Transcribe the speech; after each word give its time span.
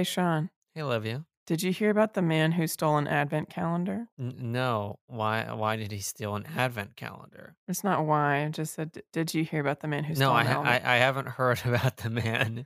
Hey, 0.00 0.04
Sean, 0.04 0.48
Hey, 0.74 0.80
Olivia. 0.80 1.26
did 1.46 1.62
you 1.62 1.72
hear 1.74 1.90
about 1.90 2.14
the 2.14 2.22
man 2.22 2.52
who 2.52 2.66
stole 2.66 2.96
an 2.96 3.06
advent 3.06 3.50
calendar? 3.50 4.06
N- 4.18 4.34
no, 4.50 4.98
why? 5.08 5.52
Why 5.52 5.76
did 5.76 5.92
he 5.92 5.98
steal 5.98 6.36
an 6.36 6.46
advent 6.56 6.96
calendar? 6.96 7.54
It's 7.68 7.84
not 7.84 8.06
why. 8.06 8.46
I 8.46 8.48
just 8.48 8.72
said, 8.72 9.02
did 9.12 9.34
you 9.34 9.44
hear 9.44 9.60
about 9.60 9.80
the 9.80 9.88
man 9.88 10.04
who 10.04 10.14
No, 10.14 10.28
stole 10.28 10.36
I, 10.36 10.40
an 10.40 10.46
ha-? 10.46 10.62
I 10.62 10.94
I 10.94 10.96
haven't 10.96 11.28
heard 11.28 11.60
about 11.66 11.98
the 11.98 12.08
man 12.08 12.64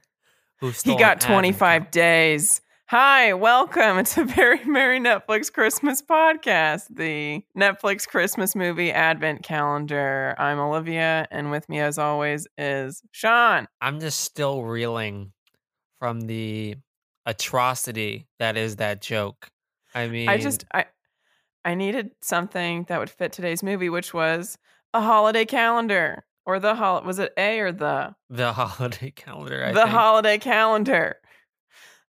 who 0.61 0.71
stole. 0.71 0.95
he 0.95 1.01
got 1.03 1.21
25 1.21 1.59
calendar. 1.59 1.91
days. 1.91 2.61
Hi, 2.87 3.33
welcome. 3.33 3.99
It's 3.99 4.17
a 4.17 4.25
very 4.25 4.65
merry 4.65 5.01
Netflix 5.01 5.53
Christmas 5.53 6.01
podcast, 6.01 6.85
the 6.95 7.43
Netflix 7.59 8.07
Christmas 8.07 8.55
movie 8.55 8.93
advent 8.93 9.43
calendar. 9.43 10.37
I'm 10.39 10.61
Olivia, 10.61 11.27
and 11.33 11.51
with 11.51 11.69
me, 11.69 11.81
as 11.81 11.99
always, 11.99 12.47
is 12.57 13.03
Sean. 13.11 13.67
I'm 13.81 13.99
just 13.99 14.21
still 14.21 14.63
reeling 14.63 15.33
from 15.99 16.21
the 16.23 16.77
atrocity 17.27 18.27
that 18.39 18.57
is 18.57 18.77
that 18.77 19.01
joke. 19.01 19.49
I 19.95 20.09
mean, 20.09 20.29
I 20.29 20.39
just, 20.39 20.65
I, 20.73 20.87
I 21.65 21.75
needed 21.75 22.11
something 22.21 22.85
that 22.89 22.99
would 22.99 23.11
fit 23.11 23.33
today's 23.33 23.63
movie, 23.63 23.89
which 23.89 24.13
was 24.13 24.59
a 24.93 25.01
holiday 25.01 25.45
calendar. 25.45 26.25
Or 26.47 26.61
the 26.61 26.75
hol 26.75 27.03
was 27.03 27.19
it 27.19 27.33
A 27.39 27.59
or 27.61 27.73
the? 27.73 28.15
the 28.29 28.53
holiday 28.55 29.11
calendar. 29.11 29.65
I 29.65 29.73
the 29.73 29.81
think. 29.83 29.91
holiday 29.91 30.39
calendar. 30.39 31.17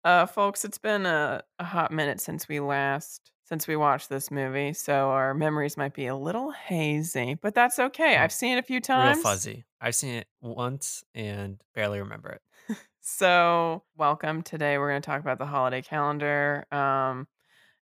Uh, 0.05 0.27
folks, 0.27 0.65
it's 0.65 0.79
been 0.79 1.07
a, 1.07 1.43
a 1.59 1.65
hot 1.65 1.93
minute 1.93 2.21
since 2.21 2.49
we 2.49 2.59
last 2.61 3.31
since 3.45 3.69
we 3.69 3.77
watched 3.77 4.09
this 4.09 4.31
movie, 4.31 4.73
so 4.73 5.11
our 5.11 5.35
memories 5.35 5.77
might 5.77 5.93
be 5.93 6.07
a 6.07 6.17
little 6.17 6.51
hazy, 6.53 7.35
but 7.35 7.55
that's 7.55 7.79
okay. 7.79 8.17
Oh, 8.17 8.23
I've 8.23 8.33
seen 8.33 8.57
it 8.57 8.61
a 8.61 8.63
few 8.63 8.81
times. 8.81 9.17
real 9.17 9.23
fuzzy. 9.23 9.65
I've 9.81 9.95
seen 9.95 10.15
it 10.15 10.27
once 10.41 11.05
and 11.15 11.61
barely 11.75 11.99
remember 12.01 12.31
it. 12.31 12.43
So, 13.05 13.83
welcome. 13.97 14.43
Today 14.43 14.79
we're 14.79 14.91
going 14.91 15.03
to 15.03 15.07
talk 15.07 15.21
about 15.21 15.39
the 15.39 15.47
holiday 15.47 15.83
calendar. 15.83 16.67
Um, 16.71 17.27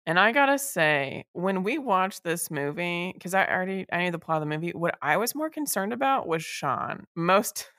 and 0.05 0.19
I 0.19 0.31
gotta 0.31 0.59
say, 0.59 1.25
when 1.33 1.63
we 1.63 1.77
watched 1.79 2.23
this 2.23 2.51
movie, 2.51 3.11
because 3.13 3.33
I 3.33 3.45
already 3.45 3.85
I 3.91 4.03
knew 4.03 4.11
the 4.11 4.19
plot 4.19 4.37
of 4.41 4.49
the 4.49 4.55
movie, 4.55 4.71
what 4.71 4.97
I 5.01 5.17
was 5.17 5.35
more 5.35 5.49
concerned 5.49 5.93
about 5.93 6.27
was 6.27 6.43
Sean. 6.43 7.05
Most 7.15 7.71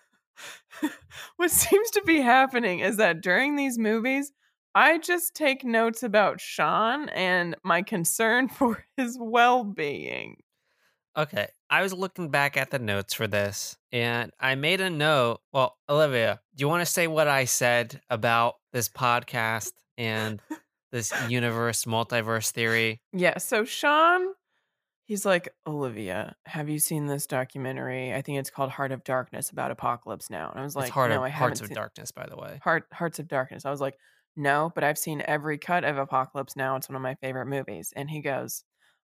what 1.37 1.51
seems 1.51 1.91
to 1.93 2.03
be 2.03 2.21
happening 2.21 2.81
is 2.81 2.99
that 2.99 3.23
during 3.23 3.57
these 3.57 3.79
movies, 3.79 4.33
I 4.75 4.99
just 4.99 5.35
take 5.35 5.65
notes 5.65 6.03
about 6.03 6.41
Sean 6.41 7.09
and 7.11 7.57
my 7.65 7.83
concern 7.83 8.49
for 8.51 8.85
his 8.97 9.19
well-being. 9.21 10.39
Okay, 11.17 11.49
I 11.71 11.83
was 11.83 11.93
looking 11.93 12.31
back 12.31 12.57
at 12.57 12.71
the 12.71 12.79
notes 12.79 13.15
for 13.15 13.27
this, 13.27 13.77
and 13.93 14.31
I 14.39 14.55
made 14.55 14.81
a 14.81 14.91
note. 14.91 15.41
Well, 15.53 15.77
Olivia, 15.89 16.41
do 16.55 16.63
you 16.63 16.69
want 16.69 16.83
to 16.83 16.87
say 16.87 17.07
what 17.07 17.29
I 17.29 17.45
said 17.45 18.01
about 18.11 18.55
this 18.73 18.89
podcast 18.89 19.73
and 19.97 20.41
this 20.93 21.13
universe, 21.29 21.85
multiverse 21.85 22.51
theory? 22.51 23.01
Yeah, 23.13 23.39
so 23.39 23.65
Sean, 23.65 24.27
he's 25.05 25.25
like, 25.25 25.49
Olivia, 25.67 26.37
have 26.47 26.69
you 26.69 26.79
seen 26.79 27.07
this 27.07 27.27
documentary? 27.27 28.13
I 28.13 28.23
think 28.23 28.39
it's 28.39 28.51
called 28.51 28.71
Heart 28.71 28.93
of 28.93 29.05
Darkness 29.05 29.51
about 29.51 29.71
Apocalypse 29.71 30.31
Now. 30.31 30.51
And 30.51 30.61
I 30.61 30.63
was 30.63 30.77
like, 30.77 30.87
it's 30.87 30.95
Heart 30.95 31.11
no, 31.11 31.17
of 31.17 31.23
I 31.23 31.29
haven't 31.29 31.41
Hearts 31.41 31.61
of 31.63 31.67
seen 31.69 31.75
Darkness, 31.75 32.13
by 32.13 32.27
the 32.27 32.37
way. 32.37 32.61
Heart 32.63 32.85
Hearts 32.93 33.19
of 33.19 33.29
Darkness. 33.29 33.65
I 33.65 33.71
was 33.71 33.81
like, 33.81 33.95
no, 34.37 34.71
but 34.75 34.85
I've 34.85 34.99
seen 34.99 35.23
every 35.27 35.59
cut 35.59 35.85
of 35.85 35.99
Apocalypse 35.99 36.55
Now. 36.57 36.77
It's 36.77 36.89
one 36.89 36.97
of 36.97 37.03
my 37.03 37.17
favorite 37.17 37.47
movies. 37.47 37.93
And 37.97 38.09
he 38.09 38.21
goes, 38.21 38.63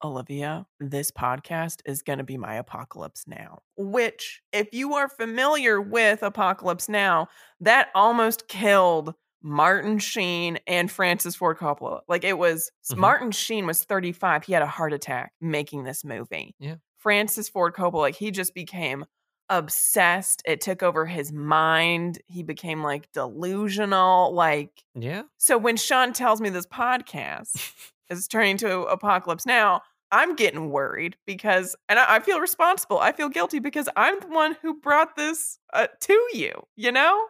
Olivia, 0.04 0.66
this 0.80 1.12
podcast 1.12 1.82
is 1.86 2.02
going 2.04 2.20
to 2.20 2.24
be 2.24 2.38
my 2.38 2.56
Apocalypse 2.56 3.26
Now. 3.28 3.60
Which, 3.78 4.42
if 4.54 4.68
you 4.74 4.94
are 4.96 5.10
familiar 5.10 5.82
with 5.82 6.24
Apocalypse 6.24 6.88
Now, 6.90 7.28
that 7.62 7.90
almost 7.96 8.48
killed 8.48 9.14
Martin 9.44 10.00
Sheen 10.00 10.60
and 10.68 10.92
Francis 10.92 11.36
Ford 11.36 11.58
Coppola. 11.58 12.02
Like 12.08 12.24
it 12.24 12.38
was, 12.38 12.72
Mhm. 12.92 12.98
Martin 12.98 13.32
Sheen 13.32 13.66
was 13.66 13.84
35. 13.84 14.44
He 14.44 14.54
had 14.54 14.62
a 14.64 14.68
heart 14.68 14.94
attack 14.94 15.32
making 15.40 15.84
this 15.84 16.04
movie. 16.04 16.56
Yeah. 16.60 16.76
Francis 16.98 17.48
Ford 17.48 17.74
Coppola, 17.74 18.00
like 18.02 18.16
he 18.16 18.32
just 18.32 18.54
became 18.54 19.06
obsessed. 19.50 20.42
It 20.46 20.60
took 20.60 20.84
over 20.84 21.06
his 21.06 21.32
mind. 21.32 22.20
He 22.26 22.44
became 22.44 22.84
like 22.84 23.10
delusional. 23.14 24.34
Like, 24.34 24.84
Yeah. 24.94 25.24
so 25.38 25.58
when 25.58 25.78
Sean 25.78 26.12
tells 26.14 26.42
me 26.42 26.50
this 26.50 26.66
podcast 26.68 27.54
is 28.10 28.28
turning 28.28 28.58
to 28.58 28.84
Apocalypse 28.84 29.46
Now, 29.46 29.82
I'm 30.12 30.36
getting 30.36 30.70
worried 30.70 31.18
because, 31.26 31.76
and 31.90 32.00
I, 32.00 32.16
I 32.16 32.20
feel 32.20 32.40
responsible. 32.40 33.00
I 33.00 33.12
feel 33.12 33.30
guilty 33.30 33.60
because 33.60 33.90
I'm 33.96 34.20
the 34.20 34.28
one 34.28 34.56
who 34.62 34.80
brought 34.80 35.16
this 35.16 35.60
uh, 35.74 35.88
to 36.02 36.14
you, 36.34 36.66
you 36.76 36.92
know? 36.92 37.26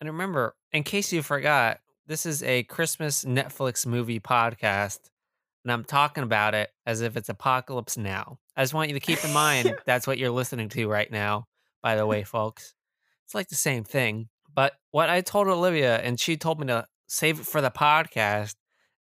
And 0.00 0.08
remember, 0.08 0.54
in 0.72 0.82
case 0.82 1.12
you 1.12 1.22
forgot, 1.22 1.78
this 2.06 2.26
is 2.26 2.42
a 2.42 2.62
Christmas 2.64 3.24
Netflix 3.24 3.86
movie 3.86 4.20
podcast, 4.20 4.98
and 5.64 5.72
I'm 5.72 5.84
talking 5.84 6.24
about 6.24 6.54
it 6.54 6.70
as 6.86 7.02
if 7.02 7.16
it's 7.16 7.28
Apocalypse 7.28 7.96
Now. 7.96 8.38
I 8.56 8.62
just 8.62 8.74
want 8.74 8.88
you 8.88 8.94
to 8.94 9.00
keep 9.00 9.24
in 9.24 9.32
mind 9.32 9.76
that's 9.86 10.06
what 10.06 10.18
you're 10.18 10.30
listening 10.30 10.68
to 10.70 10.88
right 10.88 11.10
now, 11.10 11.46
by 11.82 11.96
the 11.96 12.06
way, 12.06 12.24
folks. 12.24 12.74
It's 13.24 13.34
like 13.34 13.48
the 13.48 13.54
same 13.54 13.84
thing. 13.84 14.28
But 14.52 14.72
what 14.90 15.10
I 15.10 15.20
told 15.20 15.48
Olivia, 15.48 15.98
and 15.98 16.18
she 16.18 16.36
told 16.36 16.58
me 16.60 16.66
to 16.68 16.86
save 17.08 17.40
it 17.40 17.46
for 17.46 17.60
the 17.60 17.70
podcast, 17.70 18.54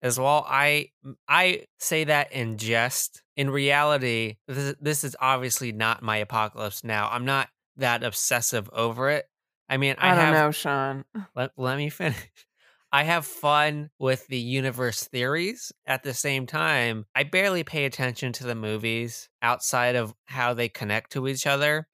is 0.02 0.18
well, 0.18 0.44
I 0.48 0.90
I 1.28 1.64
say 1.78 2.04
that 2.04 2.32
in 2.32 2.58
jest. 2.58 3.22
In 3.36 3.50
reality, 3.50 4.36
this 4.48 4.58
is, 4.58 4.74
this 4.80 5.04
is 5.04 5.16
obviously 5.20 5.72
not 5.72 6.02
my 6.02 6.16
apocalypse 6.16 6.84
now. 6.84 7.08
I'm 7.10 7.24
not 7.24 7.48
that 7.76 8.02
obsessive 8.02 8.70
over 8.72 9.10
it. 9.10 9.26
I 9.68 9.76
mean, 9.76 9.96
I, 9.98 10.12
I, 10.12 10.14
don't 10.14 10.24
have 10.24 10.34
know, 10.34 10.50
Sean. 10.52 11.04
let, 11.36 11.50
let 11.56 11.76
me 11.76 11.90
finish. 11.90 12.16
I 12.92 13.02
have 13.02 13.26
fun 13.26 13.90
with 13.98 14.26
the 14.28 14.38
universe 14.38 15.04
theories. 15.04 15.72
At 15.86 16.02
the 16.02 16.14
same 16.14 16.46
time, 16.46 17.04
I 17.14 17.24
barely 17.24 17.64
pay 17.64 17.84
attention 17.84 18.32
to 18.34 18.44
the 18.44 18.54
movies 18.54 19.28
outside 19.42 19.96
of 19.96 20.14
how 20.26 20.54
they 20.54 20.68
connect 20.68 21.12
to 21.12 21.26
each 21.28 21.46
other 21.46 21.88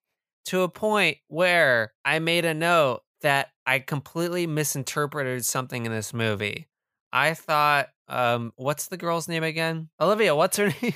to 0.47 0.63
a 0.63 0.69
point 0.69 1.19
where 1.29 1.93
I 2.05 2.19
made 2.19 2.45
a 2.45 2.55
note 2.55 3.01
that 3.23 3.49
I 3.67 3.79
completely 3.79 4.47
misinterpreted 4.47 5.45
something 5.45 5.87
in 5.87 5.93
this 5.93 6.13
movie. 6.13 6.69
I 7.13 7.35
thought, 7.35 7.89
um, 8.09 8.53
what's 8.57 8.89
the 8.89 8.97
girl's 8.97 9.29
name 9.29 9.43
again? 9.45 9.89
Olivia, 10.01 10.35
what's 10.35 10.57
her 10.57 10.73
name? 10.83 10.95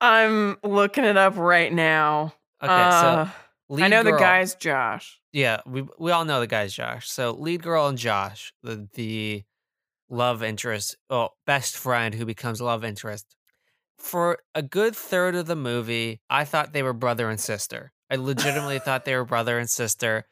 I'm 0.00 0.56
looking 0.62 1.04
it 1.04 1.16
up 1.16 1.36
right 1.36 1.72
now. 1.72 2.34
Okay, 2.62 2.72
Uh, 2.72 3.26
so 3.26 3.30
I 3.82 3.88
know 3.88 4.02
the 4.02 4.12
guy's 4.12 4.54
Josh. 4.54 5.20
Yeah, 5.32 5.60
we 5.66 5.84
we 5.98 6.10
all 6.10 6.24
know 6.24 6.40
the 6.40 6.46
guy's 6.46 6.72
Josh. 6.72 7.08
So 7.08 7.32
lead 7.32 7.62
girl 7.62 7.86
and 7.88 7.98
Josh, 7.98 8.52
the 8.62 8.88
the 8.94 9.42
love 10.08 10.42
interest, 10.42 10.96
well, 11.10 11.36
best 11.46 11.76
friend 11.76 12.14
who 12.14 12.24
becomes 12.24 12.60
love 12.60 12.84
interest. 12.84 13.34
For 13.98 14.38
a 14.54 14.62
good 14.62 14.94
third 14.96 15.34
of 15.34 15.46
the 15.46 15.56
movie, 15.56 16.20
I 16.30 16.44
thought 16.44 16.72
they 16.72 16.82
were 16.82 16.92
brother 16.94 17.28
and 17.28 17.38
sister. 17.40 17.92
I 18.10 18.16
legitimately 18.16 18.78
thought 18.78 19.04
they 19.04 19.16
were 19.16 19.24
brother 19.24 19.58
and 19.58 19.68
sister. 19.68 20.24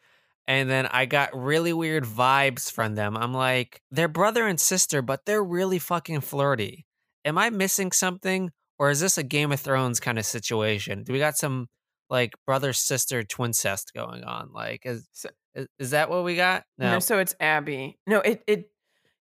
And 0.49 0.71
then 0.71 0.87
I 0.87 1.07
got 1.07 1.37
really 1.37 1.73
weird 1.73 2.05
vibes 2.05 2.71
from 2.71 2.95
them. 2.95 3.17
I'm 3.17 3.35
like, 3.35 3.83
they're 3.91 4.09
brother 4.09 4.47
and 4.47 4.61
sister, 4.61 5.03
but 5.03 5.27
they're 5.27 5.43
really 5.43 5.79
fucking 5.79 6.21
flirty. 6.21 6.87
Am 7.25 7.37
I 7.37 7.51
missing 7.51 7.91
something? 7.91 8.53
Or 8.79 8.91
is 8.91 9.01
this 9.01 9.19
a 9.19 9.23
Game 9.23 9.53
of 9.53 9.61
Thrones 9.61 10.01
kind 10.01 10.19
of 10.19 10.27
situation? 10.27 11.03
Do 11.03 11.13
we 11.13 11.19
got 11.19 11.37
some 11.37 11.67
like 12.09 12.35
brother 12.47 12.73
sister 12.73 13.25
twincest 13.25 13.93
going 13.95 14.23
on? 14.23 14.51
Like, 14.53 14.83
is 14.85 15.09
is, 15.55 15.67
is 15.79 15.91
that 15.91 16.11
what 16.11 16.25
we 16.25 16.37
got? 16.37 16.65
No. 16.79 16.99
so 17.01 17.19
it's 17.19 17.35
Abby. 17.41 17.99
No, 18.07 18.21
it 18.21 18.43
it 18.47 18.71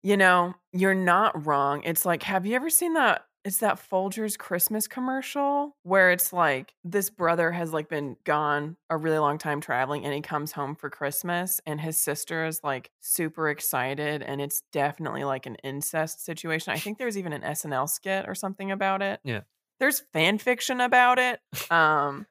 you 0.02 0.16
know, 0.16 0.54
you're 0.72 0.94
not 0.94 1.46
wrong. 1.46 1.82
It's 1.84 2.04
like, 2.04 2.24
have 2.24 2.44
you 2.44 2.56
ever 2.56 2.70
seen 2.70 2.94
that 2.94 3.24
it's 3.44 3.58
that 3.58 3.80
Folgers 3.90 4.38
Christmas 4.38 4.86
commercial 4.86 5.76
where 5.82 6.10
it's 6.12 6.32
like 6.32 6.74
this 6.84 7.10
brother 7.10 7.50
has 7.50 7.72
like 7.72 7.88
been 7.88 8.16
gone 8.24 8.76
a 8.88 8.96
really 8.96 9.18
long 9.18 9.38
time 9.38 9.60
traveling 9.60 10.04
and 10.04 10.14
he 10.14 10.20
comes 10.20 10.52
home 10.52 10.74
for 10.74 10.90
Christmas 10.90 11.60
and 11.66 11.80
his 11.80 11.98
sister 11.98 12.46
is 12.46 12.60
like 12.62 12.90
super 13.00 13.48
excited 13.48 14.22
and 14.22 14.40
it's 14.40 14.62
definitely 14.72 15.24
like 15.24 15.46
an 15.46 15.56
incest 15.56 16.24
situation. 16.24 16.72
I 16.72 16.78
think 16.78 16.98
there's 16.98 17.18
even 17.18 17.32
an 17.32 17.42
SNL 17.42 17.88
skit 17.88 18.26
or 18.28 18.34
something 18.34 18.70
about 18.70 19.02
it. 19.02 19.20
Yeah. 19.24 19.40
There's 19.80 20.00
fan 20.12 20.38
fiction 20.38 20.80
about 20.80 21.18
it. 21.18 21.40
Um 21.70 22.26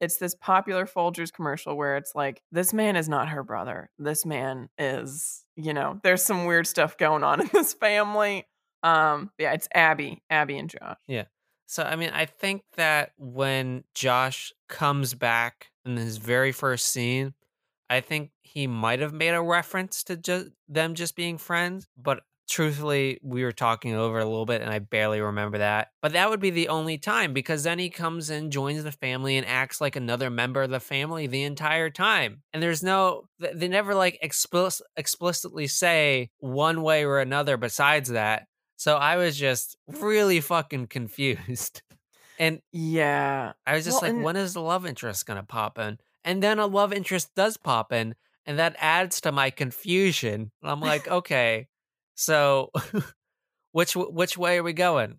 it's 0.00 0.18
this 0.18 0.34
popular 0.34 0.84
Folgers 0.84 1.32
commercial 1.32 1.74
where 1.74 1.96
it's 1.96 2.14
like, 2.14 2.42
this 2.52 2.74
man 2.74 2.96
is 2.96 3.08
not 3.08 3.28
her 3.28 3.42
brother. 3.42 3.90
This 3.98 4.26
man 4.26 4.68
is, 4.76 5.42
you 5.56 5.72
know, 5.72 5.98
there's 6.02 6.22
some 6.22 6.44
weird 6.44 6.66
stuff 6.66 6.98
going 6.98 7.24
on 7.24 7.40
in 7.40 7.48
this 7.52 7.72
family. 7.72 8.46
Um, 8.86 9.32
yeah, 9.36 9.52
it's 9.52 9.68
Abby, 9.74 10.22
Abby 10.30 10.58
and 10.58 10.70
Josh. 10.70 10.96
Yeah. 11.08 11.24
So 11.66 11.82
I 11.82 11.96
mean, 11.96 12.10
I 12.10 12.26
think 12.26 12.62
that 12.76 13.12
when 13.18 13.82
Josh 13.94 14.52
comes 14.68 15.14
back 15.14 15.72
in 15.84 15.96
his 15.96 16.18
very 16.18 16.52
first 16.52 16.86
scene, 16.88 17.34
I 17.90 18.00
think 18.00 18.30
he 18.42 18.68
might 18.68 19.00
have 19.00 19.12
made 19.12 19.30
a 19.30 19.42
reference 19.42 20.04
to 20.04 20.16
just 20.16 20.50
them 20.68 20.94
just 20.94 21.16
being 21.16 21.36
friends, 21.36 21.88
but 21.96 22.22
truthfully, 22.48 23.18
we 23.22 23.42
were 23.42 23.50
talking 23.50 23.94
over 23.94 24.20
a 24.20 24.24
little 24.24 24.46
bit 24.46 24.62
and 24.62 24.70
I 24.70 24.78
barely 24.78 25.20
remember 25.20 25.58
that. 25.58 25.88
But 26.00 26.12
that 26.12 26.30
would 26.30 26.38
be 26.38 26.50
the 26.50 26.68
only 26.68 26.96
time 26.96 27.32
because 27.32 27.64
then 27.64 27.80
he 27.80 27.90
comes 27.90 28.30
in, 28.30 28.52
joins 28.52 28.84
the 28.84 28.92
family, 28.92 29.36
and 29.36 29.44
acts 29.46 29.80
like 29.80 29.96
another 29.96 30.30
member 30.30 30.62
of 30.62 30.70
the 30.70 30.78
family 30.78 31.26
the 31.26 31.42
entire 31.42 31.90
time. 31.90 32.42
And 32.52 32.62
there's 32.62 32.84
no, 32.84 33.28
they 33.40 33.66
never 33.66 33.96
like 33.96 34.18
explicit, 34.22 34.86
explicitly 34.96 35.66
say 35.66 36.30
one 36.38 36.82
way 36.82 37.04
or 37.04 37.18
another 37.18 37.56
besides 37.56 38.10
that. 38.10 38.46
So 38.76 38.96
I 38.96 39.16
was 39.16 39.36
just 39.38 39.76
really 39.88 40.40
fucking 40.40 40.88
confused. 40.88 41.82
And 42.38 42.60
yeah, 42.70 43.54
I 43.66 43.74
was 43.74 43.86
just 43.86 44.02
well, 44.02 44.10
like, 44.10 44.16
and 44.16 44.22
when 44.22 44.36
is 44.36 44.52
the 44.52 44.60
love 44.60 44.84
interest 44.84 45.24
going 45.24 45.38
to 45.38 45.42
pop 45.42 45.78
in? 45.78 45.98
And 46.22 46.42
then 46.42 46.58
a 46.58 46.66
love 46.66 46.92
interest 46.92 47.34
does 47.34 47.56
pop 47.56 47.92
in. 47.92 48.14
And 48.44 48.58
that 48.58 48.76
adds 48.78 49.22
to 49.22 49.32
my 49.32 49.48
confusion. 49.48 50.52
And 50.60 50.70
I'm 50.70 50.80
like, 50.80 51.08
okay, 51.10 51.68
so 52.14 52.70
which 53.72 53.96
which 53.96 54.36
way 54.36 54.58
are 54.58 54.62
we 54.62 54.74
going? 54.74 55.18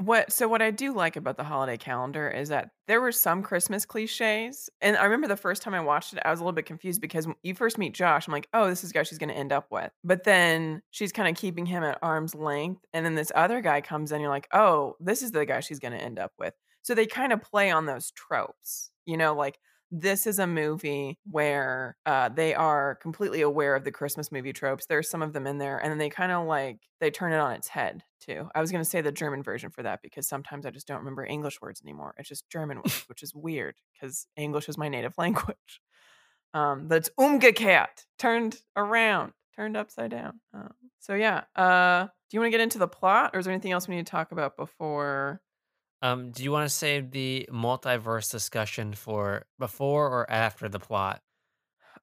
What 0.00 0.32
so 0.32 0.48
what 0.48 0.62
I 0.62 0.70
do 0.70 0.94
like 0.94 1.16
about 1.16 1.36
the 1.36 1.44
holiday 1.44 1.76
calendar 1.76 2.26
is 2.30 2.48
that 2.48 2.70
there 2.86 3.02
were 3.02 3.12
some 3.12 3.42
Christmas 3.42 3.84
cliches, 3.84 4.70
and 4.80 4.96
I 4.96 5.04
remember 5.04 5.28
the 5.28 5.36
first 5.36 5.60
time 5.60 5.74
I 5.74 5.80
watched 5.80 6.14
it, 6.14 6.20
I 6.24 6.30
was 6.30 6.40
a 6.40 6.42
little 6.42 6.54
bit 6.54 6.64
confused 6.64 7.02
because 7.02 7.26
when 7.26 7.36
you 7.42 7.54
first 7.54 7.76
meet 7.76 7.92
Josh, 7.92 8.26
I'm 8.26 8.32
like, 8.32 8.48
"Oh, 8.54 8.66
this 8.66 8.82
is 8.82 8.90
the 8.92 8.94
guy 8.98 9.02
she's 9.02 9.18
gonna 9.18 9.34
end 9.34 9.52
up 9.52 9.66
with." 9.70 9.92
But 10.02 10.24
then 10.24 10.80
she's 10.90 11.12
kinda 11.12 11.34
keeping 11.34 11.66
him 11.66 11.82
at 11.84 11.98
arm's 12.02 12.34
length, 12.34 12.82
and 12.94 13.04
then 13.04 13.14
this 13.14 13.30
other 13.34 13.60
guy 13.60 13.82
comes 13.82 14.10
in, 14.10 14.22
you're 14.22 14.30
like, 14.30 14.48
"Oh, 14.52 14.96
this 15.00 15.22
is 15.22 15.32
the 15.32 15.44
guy 15.44 15.60
she's 15.60 15.78
gonna 15.80 15.96
end 15.98 16.18
up 16.18 16.32
with." 16.38 16.54
So 16.82 16.94
they 16.94 17.06
kinda 17.06 17.36
play 17.36 17.70
on 17.70 17.84
those 17.84 18.10
tropes, 18.12 18.90
you 19.04 19.18
know, 19.18 19.34
like, 19.34 19.58
this 19.90 20.26
is 20.26 20.38
a 20.38 20.46
movie 20.46 21.18
where, 21.24 21.96
uh, 22.06 22.28
they 22.28 22.54
are 22.54 22.94
completely 22.96 23.40
aware 23.42 23.74
of 23.74 23.84
the 23.84 23.92
Christmas 23.92 24.30
movie 24.32 24.52
tropes, 24.52 24.86
there's 24.86 25.10
some 25.10 25.22
of 25.22 25.32
them 25.32 25.46
in 25.46 25.58
there, 25.58 25.78
and 25.78 25.90
then 25.90 25.98
they 25.98 26.10
kinda, 26.10 26.40
like 26.40 26.80
they 27.00 27.10
turn 27.10 27.32
it 27.32 27.38
on 27.40 27.52
its 27.52 27.68
head 27.68 28.02
too. 28.20 28.48
I 28.54 28.60
was 28.60 28.70
gonna 28.72 28.84
say 28.84 29.00
the 29.00 29.12
German 29.12 29.42
version 29.42 29.70
for 29.70 29.82
that 29.82 30.00
because 30.02 30.28
sometimes 30.28 30.66
I 30.66 30.70
just 30.70 30.86
don't 30.86 30.98
remember 30.98 31.24
English 31.24 31.60
words 31.60 31.82
anymore. 31.82 32.14
It's 32.18 32.28
just 32.28 32.48
German 32.50 32.78
words, 32.78 32.84
which 33.08 33.22
is 33.22 33.34
weird 33.34 33.76
because 33.92 34.26
English 34.36 34.68
is 34.68 34.78
my 34.78 34.88
native 34.88 35.14
language. 35.18 35.80
Um, 36.54 36.88
that's 36.88 37.10
umgekehrt, 37.18 38.06
turned 38.18 38.60
around, 38.76 39.32
turned 39.54 39.76
upside 39.76 40.10
down. 40.10 40.40
Um, 40.52 40.72
so 40.98 41.14
yeah, 41.14 41.44
uh, 41.54 42.04
do 42.06 42.36
you 42.36 42.40
want 42.40 42.48
to 42.48 42.50
get 42.50 42.60
into 42.60 42.78
the 42.78 42.88
plot, 42.88 43.30
or 43.34 43.38
is 43.40 43.46
there 43.46 43.54
anything 43.54 43.72
else 43.72 43.86
we 43.88 43.96
need 43.96 44.06
to 44.06 44.10
talk 44.10 44.32
about 44.32 44.56
before? 44.56 45.40
Um, 46.02 46.30
do 46.30 46.42
you 46.42 46.50
want 46.50 46.68
to 46.68 46.74
save 46.74 47.10
the 47.10 47.48
multiverse 47.52 48.30
discussion 48.30 48.94
for 48.94 49.46
before 49.58 50.06
or 50.08 50.30
after 50.30 50.68
the 50.68 50.80
plot? 50.80 51.22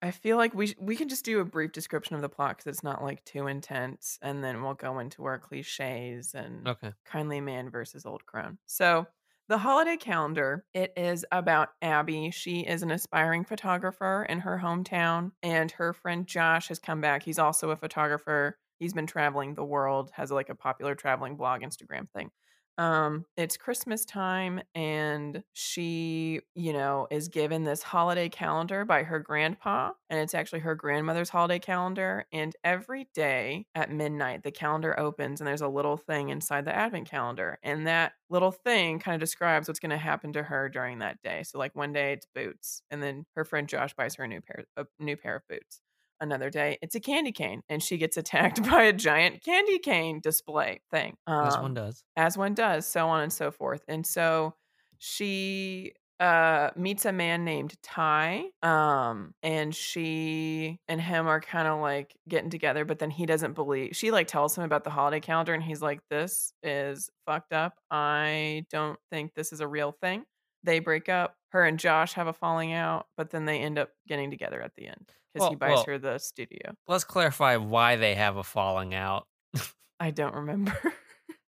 I 0.02 0.12
feel 0.12 0.38
like 0.38 0.54
we 0.54 0.68
sh- 0.68 0.76
we 0.80 0.96
can 0.96 1.10
just 1.10 1.26
do 1.26 1.40
a 1.40 1.46
brief 1.46 1.72
description 1.72 2.16
of 2.16 2.22
the 2.22 2.30
plot 2.30 2.58
because 2.58 2.68
it's 2.68 2.84
not 2.84 3.04
like 3.04 3.24
too 3.26 3.48
intense, 3.48 4.20
and 4.22 4.44
then 4.44 4.62
we'll 4.64 4.74
go 4.74 5.00
into 5.00 5.26
our 5.26 5.40
cliches 5.40 6.34
and 6.36 6.68
Okay. 6.68 6.94
kindly 7.06 7.42
man 7.42 7.70
versus 7.70 8.06
old 8.06 8.26
crone. 8.26 8.60
So, 8.66 9.08
the 9.48 9.58
holiday 9.60 9.96
calendar 9.98 10.66
it 10.74 10.94
is 10.98 11.26
about 11.32 11.70
Abby. 11.82 12.32
She 12.32 12.62
is 12.62 12.84
an 12.84 12.92
aspiring 12.92 13.46
photographer 13.46 14.26
in 14.28 14.40
her 14.40 14.60
hometown, 14.60 15.32
and 15.42 15.72
her 15.72 15.94
friend 15.94 16.28
Josh 16.28 16.68
has 16.68 16.80
come 16.80 17.02
back. 17.02 17.24
He's 17.24 17.40
also 17.40 17.70
a 17.72 17.78
photographer. 17.78 18.60
He's 18.80 18.94
been 18.94 19.08
traveling 19.08 19.56
the 19.56 19.66
world, 19.66 20.12
has 20.14 20.32
like 20.32 20.50
a 20.50 20.56
popular 20.56 20.96
traveling 20.96 21.38
blog 21.38 21.62
Instagram 21.62 22.10
thing. 22.12 22.32
Um, 22.78 23.26
it's 23.36 23.58
Christmas 23.58 24.06
time, 24.06 24.62
and 24.76 25.44
she, 25.54 26.42
you 26.54 26.74
know, 26.74 27.08
is 27.10 27.28
given 27.28 27.64
this 27.64 27.82
holiday 27.82 28.30
calendar 28.30 28.86
by 28.86 29.02
her 29.02 29.18
grandpa, 29.20 29.94
and 30.12 30.20
it's 30.20 30.36
actually 30.36 30.60
her 30.60 30.76
grandmother's 30.76 31.30
holiday 31.30 31.58
calendar. 31.58 32.26
And 32.32 32.56
every 32.64 33.10
day 33.16 33.66
at 33.74 33.90
midnight, 33.92 34.44
the 34.44 34.52
calendar 34.52 34.98
opens, 35.00 35.42
and 35.42 35.48
there's 35.48 35.62
a 35.62 35.68
little 35.68 35.98
thing 35.98 36.30
inside 36.30 36.66
the 36.66 36.76
advent 36.76 37.10
calendar, 37.10 37.58
and 37.64 37.88
that 37.88 38.14
little 38.30 38.52
thing 38.52 39.00
kind 39.00 39.16
of 39.16 39.22
describes 39.22 39.68
what's 39.68 39.80
going 39.80 39.90
to 39.90 39.98
happen 39.98 40.32
to 40.34 40.44
her 40.44 40.70
during 40.70 41.00
that 41.00 41.20
day. 41.24 41.42
So, 41.44 41.58
like 41.58 41.76
one 41.76 41.94
day 41.94 42.14
it's 42.14 42.28
boots, 42.36 42.84
and 42.92 43.02
then 43.02 43.26
her 43.36 43.44
friend 43.44 43.68
Josh 43.68 43.96
buys 43.96 44.14
her 44.16 44.24
a 44.26 44.28
new 44.28 44.42
pair, 44.42 44.66
a 44.78 44.86
new 45.00 45.18
pair 45.18 45.38
of 45.38 45.48
boots 45.50 45.82
another 46.20 46.50
day 46.50 46.78
it's 46.82 46.96
a 46.96 47.00
candy 47.00 47.32
cane 47.32 47.62
and 47.70 47.82
she 47.84 47.98
gets 47.98 48.18
attacked 48.18 48.62
by 48.70 48.84
a 48.84 48.94
giant 48.94 49.44
candy 49.44 49.80
cane 49.80 50.20
display 50.22 50.80
thing 50.92 51.16
As 51.28 51.56
one 51.58 51.66
um 51.66 51.74
does. 51.74 52.04
as 52.16 52.38
one 52.38 52.54
does 52.54 52.86
so 52.88 53.08
on 53.08 53.22
and 53.22 53.32
so 53.34 53.52
forth 53.52 53.84
and 53.88 54.06
so 54.06 54.56
she 54.98 55.94
uh 56.20 56.72
meets 56.76 57.06
a 57.06 57.12
man 57.12 57.46
named 57.46 57.76
ty 57.84 58.46
um 58.64 59.36
and 59.44 59.76
she 59.76 60.80
and 60.88 61.00
him 61.00 61.28
are 61.28 61.40
kind 61.40 61.68
of 61.68 61.80
like 61.80 62.16
getting 62.28 62.50
together 62.50 62.86
but 62.86 62.98
then 62.98 63.12
he 63.12 63.28
doesn't 63.28 63.54
believe 63.54 63.96
she 63.96 64.10
like 64.10 64.28
tells 64.28 64.58
him 64.58 64.64
about 64.64 64.84
the 64.84 64.90
holiday 64.90 65.20
calendar 65.20 65.54
and 65.54 65.62
he's 65.64 65.82
like 65.82 66.00
this 66.10 66.54
is 66.64 67.12
fucked 67.28 67.54
up. 67.54 67.76
I 67.92 68.66
don't 68.72 68.98
think 69.12 69.34
this 69.36 69.54
is 69.54 69.60
a 69.60 69.68
real 69.68 69.92
thing. 69.92 70.24
They 70.64 70.80
break 70.80 71.08
up 71.08 71.36
her 71.50 71.64
and 71.64 71.78
josh 71.80 72.14
have 72.14 72.26
a 72.28 72.34
falling 72.34 72.74
out 72.74 73.06
but 73.16 73.30
then 73.30 73.46
they 73.46 73.60
end 73.60 73.78
up 73.78 73.90
getting 74.08 74.32
together 74.32 74.60
at 74.60 74.74
the 74.76 74.88
end 74.88 75.12
because 75.38 75.50
he 75.50 75.56
buys 75.56 75.70
well, 75.70 75.86
her 75.86 75.98
the 75.98 76.18
studio 76.18 76.76
let's 76.88 77.04
clarify 77.04 77.56
why 77.58 77.96
they 77.96 78.16
have 78.16 78.38
a 78.38 78.44
falling 78.44 78.94
out. 78.94 79.28
i 80.00 80.12
don't 80.12 80.36
remember 80.36 80.74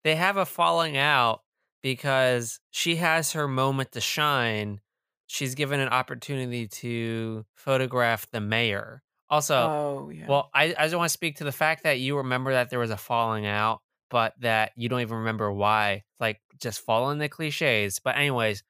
They 0.06 0.14
have 0.14 0.36
a 0.36 0.46
falling 0.46 0.96
out 0.96 1.40
because 1.82 2.60
she 2.70 2.94
has 2.94 3.32
her 3.32 3.48
moment 3.48 3.90
to 3.90 4.00
shine. 4.00 4.78
She's 5.26 5.56
given 5.56 5.80
an 5.80 5.88
opportunity 5.88 6.68
to 6.68 7.44
photograph 7.56 8.30
the 8.30 8.40
mayor. 8.40 9.02
Also, 9.28 9.56
oh 9.56 10.10
yeah 10.14 10.26
well, 10.28 10.48
I, 10.54 10.76
I 10.78 10.84
just 10.84 10.94
want 10.94 11.08
to 11.08 11.12
speak 11.12 11.38
to 11.38 11.44
the 11.44 11.50
fact 11.50 11.82
that 11.82 11.98
you 11.98 12.18
remember 12.18 12.52
that 12.52 12.70
there 12.70 12.78
was 12.78 12.92
a 12.92 12.96
falling 12.96 13.46
out, 13.46 13.80
but 14.08 14.34
that 14.42 14.70
you 14.76 14.88
don't 14.88 15.00
even 15.00 15.16
remember 15.16 15.50
why. 15.50 16.04
Like, 16.20 16.40
just 16.60 16.82
following 16.82 17.18
the 17.18 17.28
cliches. 17.28 17.98
But, 17.98 18.16
anyways, 18.16 18.62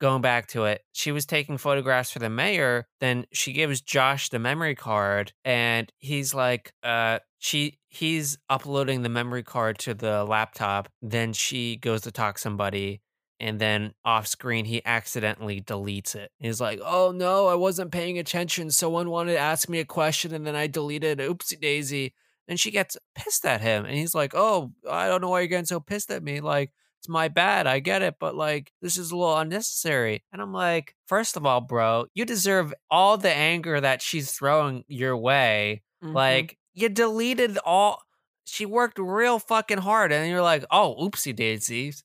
going 0.00 0.22
back 0.22 0.48
to 0.48 0.64
it, 0.64 0.82
she 0.92 1.12
was 1.12 1.26
taking 1.26 1.58
photographs 1.58 2.10
for 2.10 2.18
the 2.18 2.30
mayor. 2.30 2.86
Then 3.00 3.26
she 3.32 3.52
gives 3.52 3.80
Josh 3.80 4.30
the 4.30 4.38
memory 4.38 4.74
card, 4.74 5.32
and 5.44 5.92
he's 5.98 6.34
like, 6.34 6.72
uh, 6.82 7.20
she 7.38 7.78
he's 7.88 8.38
uploading 8.48 9.02
the 9.02 9.08
memory 9.08 9.42
card 9.42 9.78
to 9.80 9.94
the 9.94 10.24
laptop. 10.24 10.88
Then 11.02 11.32
she 11.32 11.76
goes 11.76 12.02
to 12.02 12.12
talk 12.12 12.38
somebody, 12.38 13.02
and 13.38 13.58
then 13.58 13.92
off 14.04 14.26
screen 14.26 14.64
he 14.64 14.82
accidentally 14.84 15.60
deletes 15.60 16.14
it. 16.14 16.30
He's 16.38 16.60
like, 16.60 16.80
"Oh 16.84 17.12
no, 17.12 17.48
I 17.48 17.54
wasn't 17.54 17.92
paying 17.92 18.18
attention. 18.18 18.70
Someone 18.70 19.10
wanted 19.10 19.32
to 19.32 19.38
ask 19.38 19.68
me 19.68 19.80
a 19.80 19.84
question, 19.84 20.34
and 20.34 20.46
then 20.46 20.56
I 20.56 20.66
deleted. 20.66 21.18
Oopsie 21.18 21.60
daisy." 21.60 22.14
And 22.48 22.58
she 22.58 22.70
gets 22.72 22.96
pissed 23.14 23.46
at 23.46 23.60
him, 23.60 23.84
and 23.84 23.94
he's 23.94 24.14
like, 24.14 24.32
"Oh, 24.34 24.72
I 24.90 25.08
don't 25.08 25.20
know 25.20 25.30
why 25.30 25.40
you're 25.40 25.48
getting 25.48 25.66
so 25.66 25.80
pissed 25.80 26.10
at 26.10 26.22
me. 26.22 26.40
Like, 26.40 26.72
it's 27.00 27.08
my 27.08 27.28
bad. 27.28 27.66
I 27.66 27.80
get 27.80 28.02
it, 28.02 28.16
but 28.20 28.34
like 28.34 28.72
this 28.82 28.96
is 28.98 29.10
a 29.10 29.16
little 29.16 29.36
unnecessary. 29.38 30.22
And 30.32 30.42
I'm 30.42 30.52
like, 30.52 30.94
first 31.06 31.36
of 31.36 31.46
all, 31.46 31.60
bro, 31.60 32.06
you 32.14 32.24
deserve 32.24 32.74
all 32.90 33.16
the 33.16 33.32
anger 33.32 33.80
that 33.80 34.02
she's 34.02 34.32
throwing 34.32 34.84
your 34.88 35.16
way. 35.16 35.82
hmm 36.02 36.14
Like 36.14 36.58
you 36.74 36.88
deleted 36.88 37.58
all 37.64 38.02
she 38.44 38.66
worked 38.66 38.98
real 38.98 39.38
fucking 39.38 39.78
hard 39.78 40.12
and 40.12 40.28
you're 40.30 40.42
like, 40.42 40.64
"Oh, 40.70 40.96
oopsie 41.00 41.34
daisies." 41.34 42.04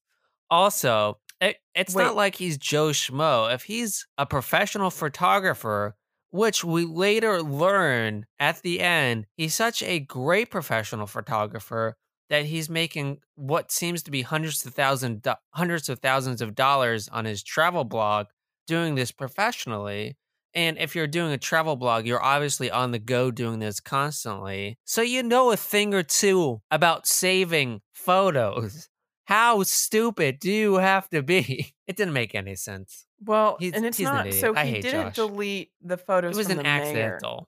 Also, 0.49 1.19
it, 1.41 1.57
it's 1.73 1.95
wait 1.95 2.03
not 2.03 2.15
like 2.15 2.35
he's 2.35 2.57
Joe 2.57 2.89
Schmo. 2.89 3.53
If 3.53 3.63
he's 3.63 4.05
a 4.17 4.25
professional 4.25 4.89
photographer, 4.91 5.95
which 6.31 6.63
we 6.63 6.85
later 6.85 7.41
learn 7.41 8.25
at 8.39 8.61
the 8.61 8.79
end, 8.79 9.25
he's 9.37 9.55
such 9.55 9.81
a 9.83 9.99
great 9.99 10.51
professional 10.51 11.07
photographer 11.07 11.97
that 12.29 12.46
he's 12.46 12.70
making 12.70 13.20
what 13.36 13.72
seems 13.72 14.01
to 14.03 14.12
be 14.12 14.22
hundreds 14.24 14.65
of 14.65 14.74
thousand 14.74 15.22
do- 15.22 15.34
hundreds 15.51 15.89
of 15.89 16.00
thousands 16.00 16.41
of 16.41 16.55
dollars 16.55 17.08
on 17.10 17.25
his 17.25 17.44
travel 17.44 17.84
blog 17.84 18.27
doing 18.67 18.96
this 18.96 19.12
professionally 19.12 20.17
and 20.53 20.77
if 20.77 20.96
you're 20.96 21.05
doing 21.08 21.32
a 21.32 21.38
travel 21.38 21.75
blog 21.75 22.05
you're 22.08 22.24
obviously 22.24 22.72
on 22.72 22.91
the 22.91 23.00
go 23.00 23.29
doing 23.29 23.60
this 23.60 23.79
constantly. 23.79 24.77
So 24.86 25.01
you 25.01 25.22
know 25.22 25.51
a 25.51 25.58
thing 25.58 25.94
or 25.94 26.01
two 26.03 26.62
about 26.72 27.05
saving 27.08 27.82
photos. 27.94 28.89
How 29.25 29.63
stupid 29.63 30.39
do 30.39 30.51
you 30.51 30.75
have 30.75 31.10
to 31.10 31.22
be? 31.24 31.74
It 31.88 31.98
didn't 31.98 32.13
make 32.13 32.34
any 32.34 32.55
sense. 32.55 33.05
Well 33.24 33.58
he's 33.60 33.74
and 33.74 33.86
it's 33.86 34.00
an 34.00 34.05
not 34.05 34.25
idiot. 34.27 34.41
so 34.41 34.53
he 34.55 34.82
didn't 34.82 35.13
josh. 35.13 35.15
delete 35.15 35.72
the 35.84 35.98
photos 35.98 36.36
it 36.36 36.38
was 36.39 36.50
an 36.50 36.58
the 36.58 36.63
mayor. 36.63 36.72
accidental 36.82 37.48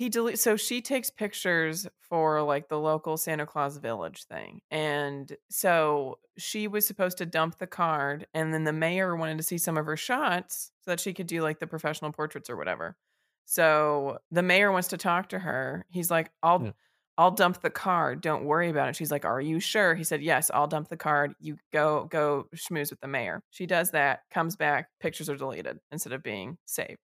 He 0.00 0.08
delete 0.08 0.38
so 0.38 0.56
she 0.56 0.80
takes 0.80 1.10
pictures 1.10 1.86
for 2.00 2.42
like 2.42 2.68
the 2.68 2.78
local 2.80 3.18
Santa 3.18 3.44
Claus 3.44 3.76
village 3.76 4.24
thing. 4.24 4.62
And 4.70 5.36
so 5.50 6.20
she 6.38 6.68
was 6.68 6.86
supposed 6.86 7.18
to 7.18 7.26
dump 7.26 7.58
the 7.58 7.66
card 7.66 8.26
and 8.32 8.54
then 8.54 8.64
the 8.64 8.72
mayor 8.72 9.14
wanted 9.14 9.36
to 9.36 9.42
see 9.44 9.58
some 9.58 9.76
of 9.76 9.84
her 9.84 9.98
shots 9.98 10.72
so 10.80 10.90
that 10.92 11.00
she 11.00 11.12
could 11.12 11.26
do 11.26 11.42
like 11.42 11.58
the 11.58 11.66
professional 11.66 12.12
portraits 12.12 12.48
or 12.48 12.56
whatever. 12.56 12.96
So 13.44 14.20
the 14.30 14.42
mayor 14.42 14.72
wants 14.72 14.88
to 14.88 14.96
talk 14.96 15.28
to 15.30 15.38
her. 15.40 15.84
He's 15.90 16.10
like, 16.10 16.30
"I'll 16.42 16.64
Yeah. 16.64 16.72
I'll 17.18 17.32
dump 17.32 17.60
the 17.60 17.68
card. 17.70 18.22
Don't 18.22 18.44
worry 18.46 18.70
about 18.70 18.88
it." 18.88 18.96
She's 18.96 19.10
like, 19.10 19.26
"Are 19.26 19.40
you 19.40 19.60
sure?" 19.60 19.94
He 19.94 20.04
said, 20.04 20.22
"Yes, 20.22 20.50
I'll 20.54 20.66
dump 20.68 20.88
the 20.88 20.96
card. 20.96 21.34
You 21.40 21.58
go 21.72 22.06
go 22.06 22.48
schmooze 22.56 22.90
with 22.90 23.00
the 23.00 23.08
mayor." 23.08 23.42
She 23.50 23.66
does 23.66 23.90
that, 23.90 24.20
comes 24.30 24.56
back, 24.56 24.88
pictures 25.00 25.28
are 25.28 25.36
deleted 25.36 25.80
instead 25.92 26.12
of 26.14 26.22
being 26.22 26.56
saved 26.66 27.00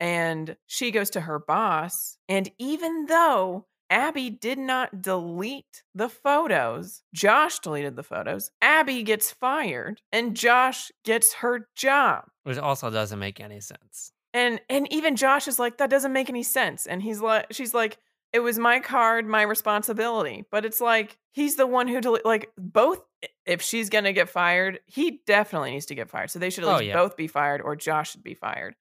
and 0.00 0.56
she 0.66 0.90
goes 0.90 1.10
to 1.10 1.20
her 1.22 1.38
boss 1.38 2.18
and 2.28 2.50
even 2.58 3.06
though 3.06 3.66
Abby 3.90 4.30
did 4.30 4.58
not 4.58 5.02
delete 5.02 5.82
the 5.94 6.08
photos. 6.08 7.02
Josh 7.14 7.58
deleted 7.60 7.96
the 7.96 8.02
photos. 8.02 8.50
Abby 8.62 9.02
gets 9.02 9.30
fired 9.30 10.00
and 10.10 10.34
Josh 10.34 10.90
gets 11.04 11.34
her 11.34 11.68
job. 11.76 12.24
Which 12.44 12.56
also 12.58 12.90
doesn't 12.90 13.18
make 13.18 13.40
any 13.40 13.60
sense. 13.60 14.10
And 14.32 14.60
and 14.68 14.90
even 14.92 15.16
Josh 15.16 15.46
is 15.46 15.58
like 15.58 15.76
that 15.78 15.90
doesn't 15.90 16.12
make 16.12 16.28
any 16.30 16.42
sense. 16.42 16.86
And 16.86 17.02
he's 17.02 17.20
like 17.20 17.46
she's 17.52 17.74
like 17.74 17.98
it 18.32 18.40
was 18.40 18.58
my 18.58 18.80
card, 18.80 19.26
my 19.28 19.42
responsibility. 19.42 20.44
But 20.50 20.64
it's 20.64 20.80
like 20.80 21.18
he's 21.32 21.56
the 21.56 21.66
one 21.66 21.86
who 21.86 22.00
dele- 22.00 22.20
like 22.24 22.50
both 22.58 23.00
if 23.46 23.62
she's 23.62 23.90
going 23.90 24.04
to 24.04 24.12
get 24.12 24.28
fired, 24.28 24.80
he 24.86 25.20
definitely 25.26 25.70
needs 25.70 25.86
to 25.86 25.94
get 25.94 26.10
fired. 26.10 26.30
So 26.30 26.38
they 26.38 26.50
should 26.50 26.64
at 26.64 26.70
Oh, 26.70 26.76
least 26.78 26.84
yeah. 26.88 26.94
both 26.94 27.16
be 27.16 27.26
fired 27.26 27.60
or 27.60 27.76
Josh 27.76 28.12
should 28.12 28.24
be 28.24 28.34
fired. 28.34 28.74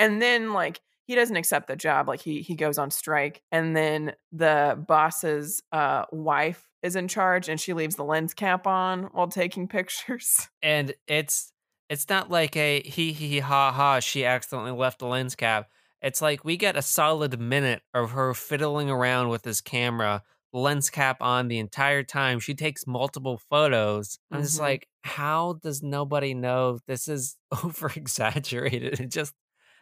And 0.00 0.20
then 0.20 0.52
like 0.52 0.80
he 1.06 1.14
doesn't 1.14 1.36
accept 1.36 1.68
the 1.68 1.76
job 1.76 2.08
like 2.08 2.20
he 2.20 2.42
he 2.42 2.56
goes 2.56 2.78
on 2.78 2.90
strike 2.90 3.42
and 3.52 3.76
then 3.76 4.14
the 4.32 4.82
boss's 4.88 5.62
uh 5.72 6.06
wife 6.12 6.68
is 6.82 6.96
in 6.96 7.08
charge 7.08 7.48
and 7.48 7.60
she 7.60 7.74
leaves 7.74 7.96
the 7.96 8.04
lens 8.04 8.34
cap 8.34 8.66
on 8.66 9.04
while 9.12 9.28
taking 9.28 9.68
pictures. 9.78 10.48
And 10.62 10.94
it's 11.06 11.52
it's 11.88 12.08
not 12.08 12.30
like 12.30 12.56
a 12.56 12.82
he 12.82 13.12
he 13.12 13.38
ha 13.40 13.72
ha 13.72 14.00
she 14.00 14.24
accidentally 14.24 14.72
left 14.72 14.98
the 14.98 15.06
lens 15.06 15.34
cap. 15.34 15.70
It's 16.02 16.22
like 16.22 16.44
we 16.44 16.56
get 16.56 16.76
a 16.76 16.82
solid 16.82 17.38
minute 17.40 17.82
of 17.94 18.12
her 18.12 18.32
fiddling 18.34 18.88
around 18.90 19.28
with 19.28 19.42
this 19.42 19.60
camera, 19.60 20.22
lens 20.52 20.88
cap 20.90 21.20
on 21.20 21.48
the 21.48 21.58
entire 21.58 22.02
time. 22.02 22.40
She 22.40 22.54
takes 22.54 22.86
multiple 22.86 23.38
photos. 23.50 24.18
I'm 24.32 24.42
just 24.42 24.58
Mhm. 24.58 24.60
like, 24.60 24.88
how 25.04 25.54
does 25.62 25.82
nobody 25.82 26.32
know 26.34 26.78
this 26.86 27.08
is 27.08 27.36
over 27.64 27.90
exaggerated? 27.94 29.00
It 29.00 29.10
just 29.10 29.34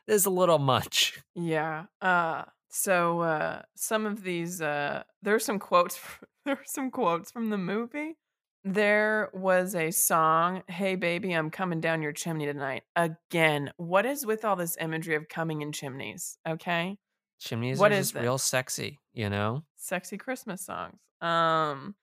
is 0.08 0.26
a 0.26 0.30
little 0.30 0.58
much. 0.58 1.20
Yeah. 1.34 1.84
Uh 2.00 2.44
so 2.70 3.20
uh 3.20 3.62
some 3.76 4.04
of 4.06 4.22
these 4.22 4.60
uh 4.60 5.02
there's 5.22 5.44
some 5.44 5.58
quotes 5.58 5.96
fr- 5.96 6.24
there 6.44 6.54
are 6.56 6.64
some 6.66 6.90
quotes 6.90 7.30
from 7.30 7.50
the 7.50 7.58
movie. 7.58 8.16
There 8.64 9.30
was 9.32 9.74
a 9.74 9.90
song, 9.92 10.62
"Hey 10.68 10.96
baby, 10.96 11.32
I'm 11.32 11.50
coming 11.50 11.80
down 11.80 12.02
your 12.02 12.12
chimney 12.12 12.46
tonight." 12.46 12.82
Again, 12.96 13.72
what 13.76 14.04
is 14.04 14.26
with 14.26 14.44
all 14.44 14.56
this 14.56 14.76
imagery 14.80 15.14
of 15.14 15.28
coming 15.28 15.62
in 15.62 15.72
chimneys, 15.72 16.38
okay? 16.46 16.98
Chimneys 17.38 17.78
What 17.78 17.92
are 17.92 17.96
is 17.96 18.12
just 18.12 18.22
real 18.22 18.36
sexy, 18.36 19.00
you 19.12 19.30
know? 19.30 19.64
Sexy 19.76 20.18
Christmas 20.18 20.60
songs. 20.66 20.98
Um 21.20 21.94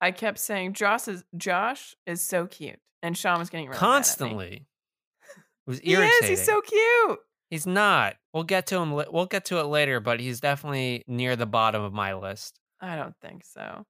I 0.00 0.12
kept 0.12 0.38
saying 0.38 0.74
Josh 0.74 1.08
is 1.08 1.24
Josh 1.36 1.94
is 2.06 2.22
so 2.22 2.46
cute. 2.46 2.78
And 3.02 3.16
Sean 3.18 3.38
was 3.38 3.50
getting 3.50 3.66
really 3.68 3.78
mad 3.78 3.84
at 3.84 3.88
me. 3.88 3.94
Constantly. 3.94 4.66
It 5.66 5.70
was 5.70 5.78
He 5.82 5.94
is, 5.94 6.26
he's 6.26 6.44
so 6.44 6.60
cute. 6.62 7.18
He's 7.54 7.68
not. 7.68 8.16
We'll 8.32 8.42
get 8.42 8.66
to 8.66 8.78
him. 8.78 8.90
We'll 8.90 9.26
get 9.26 9.44
to 9.44 9.60
it 9.60 9.66
later, 9.66 10.00
but 10.00 10.18
he's 10.18 10.40
definitely 10.40 11.04
near 11.06 11.36
the 11.36 11.46
bottom 11.46 11.84
of 11.84 11.92
my 11.92 12.14
list. 12.14 12.58
I 12.80 12.96
don't 12.96 13.14
think 13.22 13.44
so. 13.44 13.84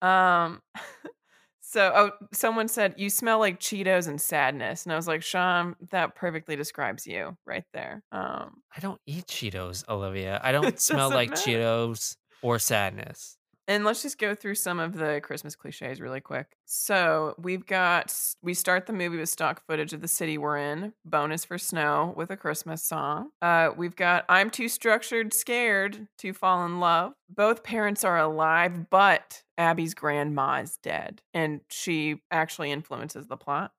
Um 0.00 0.62
so 1.60 1.92
oh 1.94 2.10
someone 2.32 2.66
said 2.66 2.94
you 2.96 3.10
smell 3.10 3.38
like 3.38 3.60
Cheetos 3.60 4.08
and 4.08 4.18
sadness. 4.18 4.84
And 4.84 4.94
I 4.94 4.96
was 4.96 5.06
like, 5.06 5.22
Sean, 5.22 5.76
that 5.90 6.14
perfectly 6.14 6.56
describes 6.56 7.06
you 7.06 7.36
right 7.44 7.64
there. 7.74 8.02
Um 8.10 8.62
I 8.74 8.80
don't 8.80 9.02
eat 9.06 9.26
Cheetos, 9.26 9.86
Olivia. 9.86 10.40
I 10.42 10.50
don't 10.56 10.80
smell 10.80 11.10
like 11.10 11.28
matter. 11.28 11.42
Cheetos 11.42 12.16
or 12.40 12.58
sadness. 12.58 13.36
And 13.70 13.84
let's 13.84 14.02
just 14.02 14.18
go 14.18 14.34
through 14.34 14.56
some 14.56 14.80
of 14.80 14.96
the 14.96 15.20
Christmas 15.22 15.54
cliches 15.54 16.00
really 16.00 16.20
quick. 16.20 16.56
So 16.66 17.36
we've 17.38 17.64
got 17.64 18.12
we 18.42 18.52
start 18.52 18.86
the 18.86 18.92
movie 18.92 19.16
with 19.16 19.28
stock 19.28 19.64
footage 19.64 19.92
of 19.92 20.00
the 20.00 20.08
city 20.08 20.38
we're 20.38 20.58
in, 20.58 20.92
bonus 21.04 21.44
for 21.44 21.56
snow 21.56 22.12
with 22.16 22.32
a 22.32 22.36
Christmas 22.36 22.82
song. 22.82 23.30
Uh, 23.40 23.70
we've 23.76 23.94
got 23.94 24.24
I'm 24.28 24.50
too 24.50 24.68
structured, 24.68 25.32
scared 25.32 26.08
to 26.18 26.32
fall 26.32 26.66
in 26.66 26.80
love. 26.80 27.12
Both 27.28 27.62
parents 27.62 28.02
are 28.02 28.18
alive, 28.18 28.90
but 28.90 29.44
Abby's 29.56 29.94
grandma 29.94 30.62
is 30.62 30.76
dead, 30.82 31.22
and 31.32 31.60
she 31.68 32.22
actually 32.32 32.72
influences 32.72 33.28
the 33.28 33.36
plot. 33.36 33.70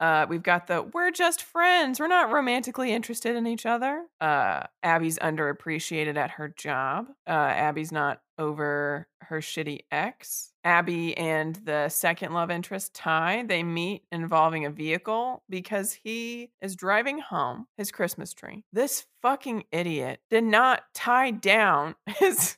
Uh, 0.00 0.26
we've 0.28 0.42
got 0.42 0.66
the 0.66 0.82
we're 0.82 1.10
just 1.10 1.42
friends. 1.42 2.00
We're 2.00 2.08
not 2.08 2.30
romantically 2.30 2.92
interested 2.92 3.36
in 3.36 3.46
each 3.46 3.64
other. 3.64 4.04
Uh, 4.20 4.64
Abby's 4.82 5.18
underappreciated 5.18 6.16
at 6.16 6.32
her 6.32 6.48
job. 6.48 7.08
Uh, 7.26 7.30
Abby's 7.30 7.92
not 7.92 8.20
over 8.38 9.06
her 9.22 9.40
shitty 9.40 9.80
ex. 9.90 10.52
Abby 10.64 11.16
and 11.16 11.56
the 11.64 11.88
second 11.88 12.32
love 12.32 12.50
interest, 12.50 12.94
Ty, 12.94 13.44
they 13.46 13.62
meet 13.62 14.02
involving 14.10 14.64
a 14.64 14.70
vehicle 14.70 15.42
because 15.48 15.92
he 15.92 16.50
is 16.60 16.74
driving 16.74 17.18
home 17.18 17.66
his 17.76 17.92
Christmas 17.92 18.34
tree. 18.34 18.64
This 18.72 19.06
fucking 19.22 19.64
idiot 19.70 20.20
did 20.30 20.44
not 20.44 20.84
tie 20.94 21.30
down 21.30 21.94
his 22.06 22.56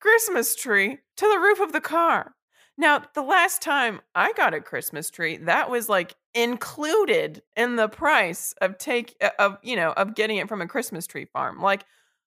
Christmas 0.00 0.54
tree 0.54 0.98
to 1.16 1.28
the 1.28 1.38
roof 1.38 1.60
of 1.60 1.72
the 1.72 1.80
car. 1.80 2.34
Now, 2.78 3.02
the 3.14 3.22
last 3.22 3.62
time 3.62 4.00
I 4.14 4.32
got 4.34 4.52
a 4.54 4.60
Christmas 4.60 5.08
tree, 5.10 5.38
that 5.38 5.70
was 5.70 5.88
like 5.88 6.14
included 6.36 7.42
in 7.56 7.76
the 7.76 7.88
price 7.88 8.54
of 8.60 8.78
take 8.78 9.16
uh, 9.20 9.30
of 9.38 9.58
you 9.62 9.74
know 9.74 9.92
of 9.92 10.14
getting 10.14 10.36
it 10.36 10.48
from 10.48 10.60
a 10.60 10.68
Christmas 10.68 11.06
tree 11.06 11.24
farm. 11.24 11.60
Like, 11.60 11.84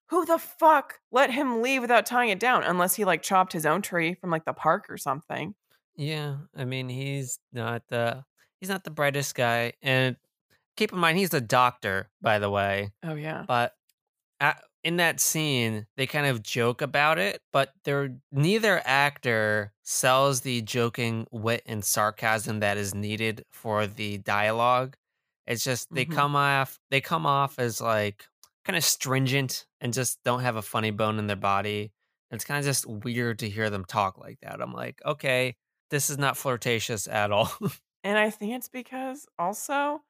who 0.08 0.26
the 0.26 0.40
fuck 0.40 1.00
let 1.12 1.32
him 1.32 1.62
leave 1.62 1.82
without 1.82 2.06
tying 2.06 2.30
it 2.30 2.40
down? 2.40 2.64
Unless 2.64 2.96
he 2.96 3.06
like 3.06 3.22
chopped 3.22 3.54
his 3.54 3.66
own 3.66 3.82
tree 3.82 4.16
from 4.16 4.32
like 4.32 4.46
the 4.46 4.54
park 4.54 4.88
or 4.90 4.98
something. 4.98 5.54
Yeah, 5.96 6.38
I 6.56 6.66
mean 6.66 6.90
he's 6.90 7.40
not 7.54 7.84
the 7.90 8.26
he's 8.60 8.70
not 8.70 8.84
the 8.84 8.92
brightest 8.92 9.36
guy, 9.36 9.74
and 9.82 10.18
keep 10.76 10.92
in 10.92 11.00
mind 11.00 11.18
he's 11.18 11.34
a 11.34 11.42
doctor, 11.42 12.10
by 12.22 12.40
the 12.40 12.50
way. 12.50 12.92
Oh 13.04 13.16
yeah, 13.16 13.46
But 13.48 13.74
at, 14.40 14.64
in 14.84 14.98
that 14.98 15.20
scene, 15.20 15.88
they 15.98 16.08
kind 16.08 16.26
of 16.28 16.42
joke 16.44 16.82
about 16.82 17.18
it, 17.20 17.42
but 17.52 17.74
they're 17.84 18.16
neither 18.32 18.82
actor 18.86 19.74
sells 19.84 20.42
the 20.42 20.62
joking 20.62 21.28
wit 21.32 21.64
and 21.66 21.84
sarcasm 21.84 22.60
that 22.62 22.78
is 22.78 22.94
needed 22.96 23.44
for 23.52 23.88
the 23.88 24.18
dialogue. 24.20 24.96
It's 25.48 25.64
just 25.64 25.94
they 25.94 26.06
Mhm. 26.06 26.14
come 26.14 26.36
off 26.36 26.80
they 26.92 27.02
come 27.02 27.26
off 27.26 27.60
as 27.60 27.82
like 27.82 28.26
kind 28.66 28.78
of 28.78 28.84
stringent 28.84 29.66
and 29.82 29.94
just 29.94 30.22
don't 30.24 30.42
have 30.42 30.56
a 30.56 30.62
funny 30.62 30.92
bone 30.92 31.18
in 31.20 31.28
their 31.28 31.36
body. 31.36 31.92
It's 32.32 32.46
kind 32.46 32.60
of 32.60 32.66
just 32.66 32.86
weird 32.86 33.40
to 33.40 33.50
hear 33.50 33.70
them 33.70 33.86
talk 33.86 34.18
like 34.20 34.40
that. 34.42 34.62
I'm 34.62 34.74
like, 34.74 35.02
okay, 35.06 35.56
this 35.90 36.10
is 36.12 36.18
not 36.20 36.38
flirtatious 36.38 37.08
at 37.08 37.32
all. 37.32 37.52
and 38.04 38.18
I 38.20 38.30
think 38.30 38.54
it's 38.54 38.70
because 38.70 39.26
also 39.40 40.04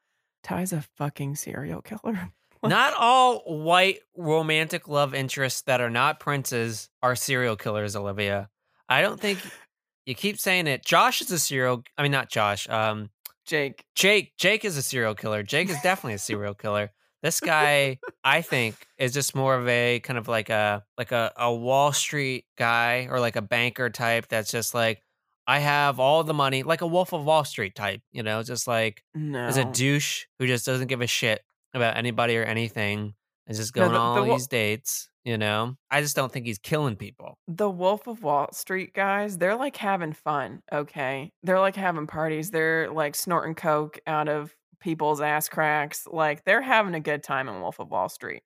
Ty's 0.44 0.74
a 0.74 0.82
fucking 0.82 1.36
serial 1.36 1.82
killer. 1.82 2.32
not 2.70 2.94
all 2.98 3.40
white 3.40 4.00
romantic 4.18 4.88
love 4.88 5.14
interests 5.14 5.62
that 5.64 5.82
are 5.82 5.90
not 5.90 6.20
princes 6.20 6.90
are 7.02 7.16
serial 7.16 7.56
killers, 7.56 7.96
Olivia. 7.96 8.50
I 8.88 9.02
don't 9.02 9.20
think 9.20 9.40
you 10.06 10.16
keep 10.16 10.38
saying 10.40 10.68
it. 10.68 10.84
Josh 10.86 11.22
is 11.22 11.32
a 11.32 11.40
serial 11.40 11.84
I 11.98 12.04
mean 12.04 12.12
not 12.12 12.30
Josh. 12.30 12.68
Um 12.70 13.10
Jake. 13.46 13.84
Jake 13.96 14.34
Jake 14.38 14.64
is 14.64 14.78
a 14.78 14.82
serial 14.84 15.16
killer. 15.16 15.42
Jake 15.44 15.70
is 15.70 15.82
definitely 15.82 16.14
a 16.16 16.20
serial 16.20 16.54
killer. 16.54 16.92
This 17.22 17.42
guy, 17.42 18.00
I 18.24 18.42
think, 18.42 18.76
is 18.98 19.12
just 19.14 19.36
more 19.36 19.56
of 19.56 19.68
a 19.68 20.00
kind 20.00 20.18
of 20.18 20.28
like 20.30 20.50
a 20.50 20.84
like 20.98 21.12
a, 21.12 21.34
a 21.36 21.54
Wall 21.54 21.92
Street 21.92 22.46
guy 22.58 23.08
or 23.10 23.20
like 23.20 23.36
a 23.36 23.42
banker 23.42 23.90
type 23.90 24.28
that's 24.30 24.52
just 24.52 24.74
like, 24.74 25.02
I 25.46 25.60
have 25.60 26.00
all 26.00 26.24
the 26.24 26.34
money, 26.34 26.64
like 26.64 26.80
a 26.82 26.88
Wolf 26.88 27.12
of 27.12 27.26
Wall 27.26 27.44
Street 27.44 27.76
type, 27.76 28.02
you 28.14 28.24
know, 28.24 28.42
just 28.44 28.68
like 28.68 29.04
No. 29.14 29.48
is 29.48 29.58
a 29.58 29.66
douche 29.66 30.28
who 30.38 30.48
just 30.48 30.66
doesn't 30.66 30.88
give 30.88 31.02
a 31.02 31.08
shit 31.08 31.42
about 31.74 31.98
anybody 31.98 32.38
or 32.38 32.44
anything 32.44 33.14
and 33.48 33.58
just 33.58 33.76
No, 33.76 33.84
going 33.84 33.94
the- 33.94 34.00
on 34.00 34.16
the 34.16 34.22
all 34.22 34.28
wo- 34.28 34.34
these 34.36 34.48
dates, 34.48 35.10
you 35.24 35.38
know? 35.38 35.76
I 35.92 36.02
just 36.02 36.16
don't 36.16 36.32
think 36.32 36.46
he's 36.46 36.60
killing 36.60 36.96
people. 36.96 37.38
the 37.48 37.70
Wolf 37.70 38.08
of 38.08 38.22
Wall 38.24 38.52
Street 38.54 38.94
guys, 38.94 39.38
they're 39.38 39.56
like 39.56 39.76
having 39.78 40.14
fun, 40.14 40.62
okay? 40.72 41.32
They're 41.44 41.60
like 41.60 41.76
having 41.76 42.08
parties. 42.08 42.52
They're 42.52 42.90
like 42.92 43.16
snorting 43.16 43.56
coke 43.56 44.00
out 44.08 44.30
of 44.30 44.56
people's 44.80 45.20
ass 45.22 45.50
cracks. 45.50 46.08
Like 46.10 46.44
they're 46.46 46.62
having 46.62 46.96
a 46.96 47.00
good 47.00 47.22
time 47.24 47.50
in 47.50 47.60
Wolf 47.62 47.80
of 47.80 47.90
Wall 47.90 48.08
Street. 48.10 48.44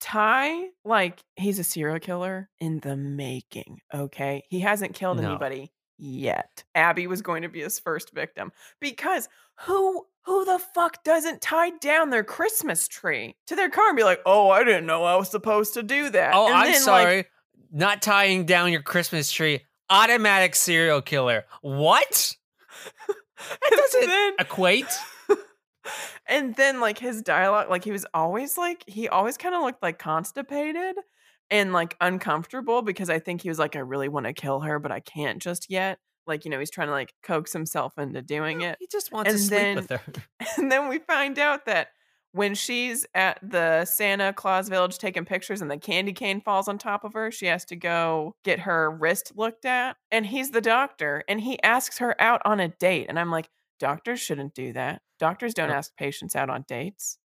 Ty, 0.00 0.66
like 0.84 1.20
he's 1.36 1.58
a 1.58 1.64
serial 1.64 1.98
killer 1.98 2.50
in 2.60 2.80
the 2.80 2.96
making, 2.96 3.78
okay? 3.94 4.42
He 4.50 4.60
hasn't 4.60 4.94
killed 4.94 5.18
No. 5.20 5.28
anybody 5.30 5.72
yet. 5.96 6.64
Abby 6.74 7.06
was 7.06 7.22
going 7.22 7.42
to 7.42 7.48
be 7.48 7.60
his 7.62 7.78
first 7.78 8.12
victim 8.12 8.52
because 8.80 9.28
who 9.60 10.04
who 10.24 10.44
the 10.44 10.58
fuck 10.74 11.04
doesn't 11.04 11.40
tie 11.40 11.70
down 11.80 12.10
their 12.10 12.24
Christmas 12.24 12.88
tree 12.88 13.36
to 13.46 13.56
their 13.56 13.70
car 13.70 13.88
and 13.88 13.96
be 13.96 14.04
like, 14.04 14.20
"Oh, 14.26 14.50
I 14.50 14.64
didn't 14.64 14.86
know 14.86 15.04
I 15.04 15.16
was 15.16 15.30
supposed 15.30 15.74
to 15.74 15.82
do 15.82 16.10
that." 16.10 16.34
Oh, 16.34 16.46
And 16.46 16.54
I'm 16.54 16.64
then, 16.64 16.72
like, 16.72 16.80
sorry. 16.82 17.24
Not 17.72 18.02
tying 18.02 18.46
down 18.46 18.70
your 18.72 18.82
Christmas 18.82 19.30
tree. 19.30 19.60
Automatic 19.90 20.54
serial 20.54 21.02
killer. 21.02 21.44
What? 21.60 22.36
and 23.08 23.76
doesn't 23.76 24.06
then, 24.06 24.32
Equate? 24.38 24.86
and 26.26 26.54
then 26.56 26.80
like 26.80 26.98
his 26.98 27.22
dialogue 27.22 27.68
like 27.68 27.84
he 27.84 27.92
was 27.92 28.06
always 28.14 28.56
like 28.56 28.84
he 28.86 29.08
always 29.08 29.36
kind 29.36 29.54
of 29.54 29.62
looked 29.62 29.82
like 29.82 29.98
constipated 29.98 30.96
and 31.50 31.72
like 31.72 31.96
uncomfortable 32.00 32.82
because 32.82 33.10
i 33.10 33.18
think 33.18 33.42
he 33.42 33.48
was 33.48 33.58
like 33.58 33.76
i 33.76 33.80
really 33.80 34.08
want 34.08 34.24
to 34.26 34.32
kill 34.32 34.60
her 34.60 34.78
but 34.78 34.90
i 34.90 35.00
can't 35.00 35.42
just 35.42 35.66
yet 35.68 35.98
like 36.26 36.44
you 36.44 36.50
know 36.50 36.58
he's 36.58 36.70
trying 36.70 36.88
to 36.88 36.92
like 36.92 37.12
coax 37.22 37.52
himself 37.52 37.96
into 37.98 38.22
doing 38.22 38.60
it 38.62 38.76
He 38.80 38.86
just 38.90 39.12
wants 39.12 39.28
to 39.30 39.34
And 39.34 39.40
sleep 39.40 39.60
then- 39.60 39.76
with 39.76 39.90
her. 39.90 40.00
and 40.58 40.70
then 40.72 40.88
we 40.88 40.98
find 40.98 41.38
out 41.38 41.66
that 41.66 41.88
when 42.32 42.54
she's 42.56 43.06
at 43.14 43.38
the 43.48 43.84
Santa 43.84 44.32
Claus 44.32 44.68
village 44.68 44.98
taking 44.98 45.24
pictures 45.24 45.62
and 45.62 45.70
the 45.70 45.76
candy 45.78 46.12
cane 46.12 46.40
falls 46.40 46.66
on 46.66 46.78
top 46.78 47.04
of 47.04 47.12
her, 47.12 47.30
she 47.30 47.46
has 47.46 47.64
to 47.66 47.76
go 47.76 48.34
get 48.42 48.58
her 48.60 48.90
wrist 48.90 49.30
looked 49.36 49.64
at. 49.64 49.96
And 50.10 50.26
he's 50.26 50.50
the 50.50 50.60
doctor 50.60 51.22
and 51.28 51.40
he 51.40 51.62
asks 51.62 51.98
her 51.98 52.20
out 52.20 52.42
on 52.44 52.58
a 52.58 52.70
date. 52.70 53.06
And 53.08 53.20
I'm 53.20 53.30
like, 53.30 53.48
doctors 53.78 54.18
shouldn't 54.18 54.52
do 54.52 54.72
that. 54.72 55.00
Doctors 55.20 55.54
don't 55.54 55.70
ask 55.70 55.96
patients 55.96 56.34
out 56.34 56.50
on 56.50 56.64
dates. 56.66 57.18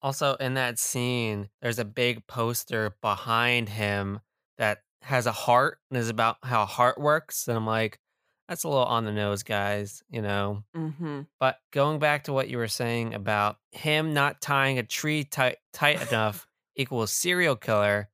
Also, 0.00 0.34
in 0.36 0.54
that 0.54 0.78
scene, 0.78 1.48
there's 1.60 1.80
a 1.80 1.84
big 1.84 2.24
poster 2.28 2.94
behind 3.02 3.68
him 3.70 4.20
that 4.58 4.78
has 5.02 5.26
a 5.26 5.32
heart 5.32 5.78
and 5.90 5.98
is 5.98 6.08
about 6.08 6.36
how 6.44 6.62
a 6.62 6.66
heart 6.66 7.00
works. 7.00 7.48
And 7.48 7.56
I'm 7.56 7.66
like, 7.66 7.98
that's 8.48 8.64
a 8.64 8.68
little 8.68 8.84
on 8.84 9.04
the 9.04 9.12
nose, 9.12 9.42
guys, 9.42 10.02
you 10.08 10.22
know? 10.22 10.62
Mm-hmm. 10.76 11.22
But 11.40 11.58
going 11.72 11.98
back 11.98 12.24
to 12.24 12.32
what 12.32 12.48
you 12.48 12.58
were 12.58 12.68
saying 12.68 13.14
about 13.14 13.56
him 13.72 14.14
not 14.14 14.40
tying 14.40 14.78
a 14.78 14.82
tree 14.82 15.24
tight, 15.24 15.56
tight 15.72 16.06
enough 16.08 16.46
equals 16.76 17.10
serial 17.10 17.56
killer, 17.56 18.08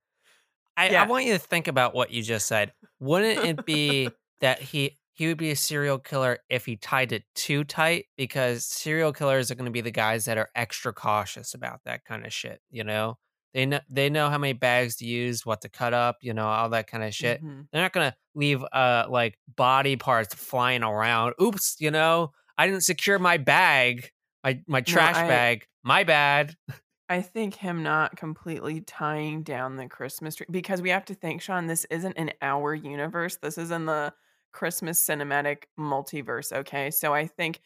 I, 0.76 0.90
Yeah. 0.90 1.02
I 1.02 1.06
want 1.06 1.26
you 1.26 1.34
to 1.34 1.38
think 1.38 1.68
about 1.68 1.94
what 1.94 2.10
you 2.10 2.22
just 2.22 2.46
said. 2.46 2.72
Wouldn't 2.98 3.44
it 3.44 3.66
be 3.66 4.08
that 4.40 4.60
he 4.60 4.98
he 5.14 5.26
would 5.26 5.36
be 5.36 5.50
a 5.50 5.56
serial 5.56 5.98
killer 5.98 6.38
if 6.48 6.64
he 6.64 6.76
tied 6.76 7.12
it 7.12 7.24
too 7.34 7.64
tight? 7.64 8.06
Because 8.16 8.64
serial 8.64 9.12
killers 9.12 9.50
are 9.50 9.54
going 9.54 9.66
to 9.66 9.70
be 9.70 9.82
the 9.82 9.90
guys 9.90 10.24
that 10.24 10.38
are 10.38 10.48
extra 10.54 10.92
cautious 10.94 11.52
about 11.52 11.80
that 11.84 12.04
kind 12.04 12.24
of 12.24 12.32
shit. 12.32 12.60
You 12.70 12.84
know, 12.84 13.18
they 13.54 13.66
know 13.66 13.80
they 13.88 14.10
know 14.10 14.30
how 14.30 14.38
many 14.38 14.52
bags 14.54 14.96
to 14.96 15.06
use, 15.06 15.44
what 15.46 15.60
to 15.62 15.68
cut 15.68 15.94
up, 15.94 16.18
you 16.22 16.34
know, 16.34 16.46
all 16.46 16.70
that 16.70 16.86
kind 16.86 17.04
of 17.04 17.14
shit. 17.14 17.42
Mhm. 17.42 17.66
They're 17.72 17.82
not 17.82 17.92
gonna 17.92 18.16
leave 18.34 18.62
uh 18.72 19.06
like 19.08 19.38
body 19.56 19.96
parts 19.96 20.34
flying 20.34 20.82
around. 20.82 21.34
Oops, 21.40 21.76
you 21.78 21.90
know, 21.90 22.32
I 22.56 22.66
didn't 22.66 22.82
secure 22.82 23.18
my 23.18 23.36
bag, 23.36 24.10
my 24.44 24.60
my 24.66 24.80
trash 24.80 25.16
I- 25.16 25.28
bag. 25.28 25.66
My 25.84 26.04
bad. 26.04 26.54
I 27.08 27.20
think 27.20 27.54
him 27.56 27.82
not 27.82 28.16
completely 28.16 28.80
tying 28.80 29.42
down 29.42 29.76
the 29.76 29.86
Christmas 29.86 30.36
tree 30.36 30.46
because 30.50 30.80
we 30.80 30.88
have 30.88 31.04
to 31.06 31.14
think, 31.14 31.42
Sean, 31.42 31.66
this 31.66 31.84
isn't 31.90 32.16
in 32.16 32.32
our 32.40 32.74
universe. 32.74 33.36
This 33.42 33.58
is 33.58 33.70
in 33.70 33.84
the 33.84 34.14
Christmas 34.52 35.04
cinematic 35.04 35.64
multiverse. 35.78 36.52
Okay. 36.52 36.90
So 36.90 37.12
I 37.12 37.26
think 37.26 37.60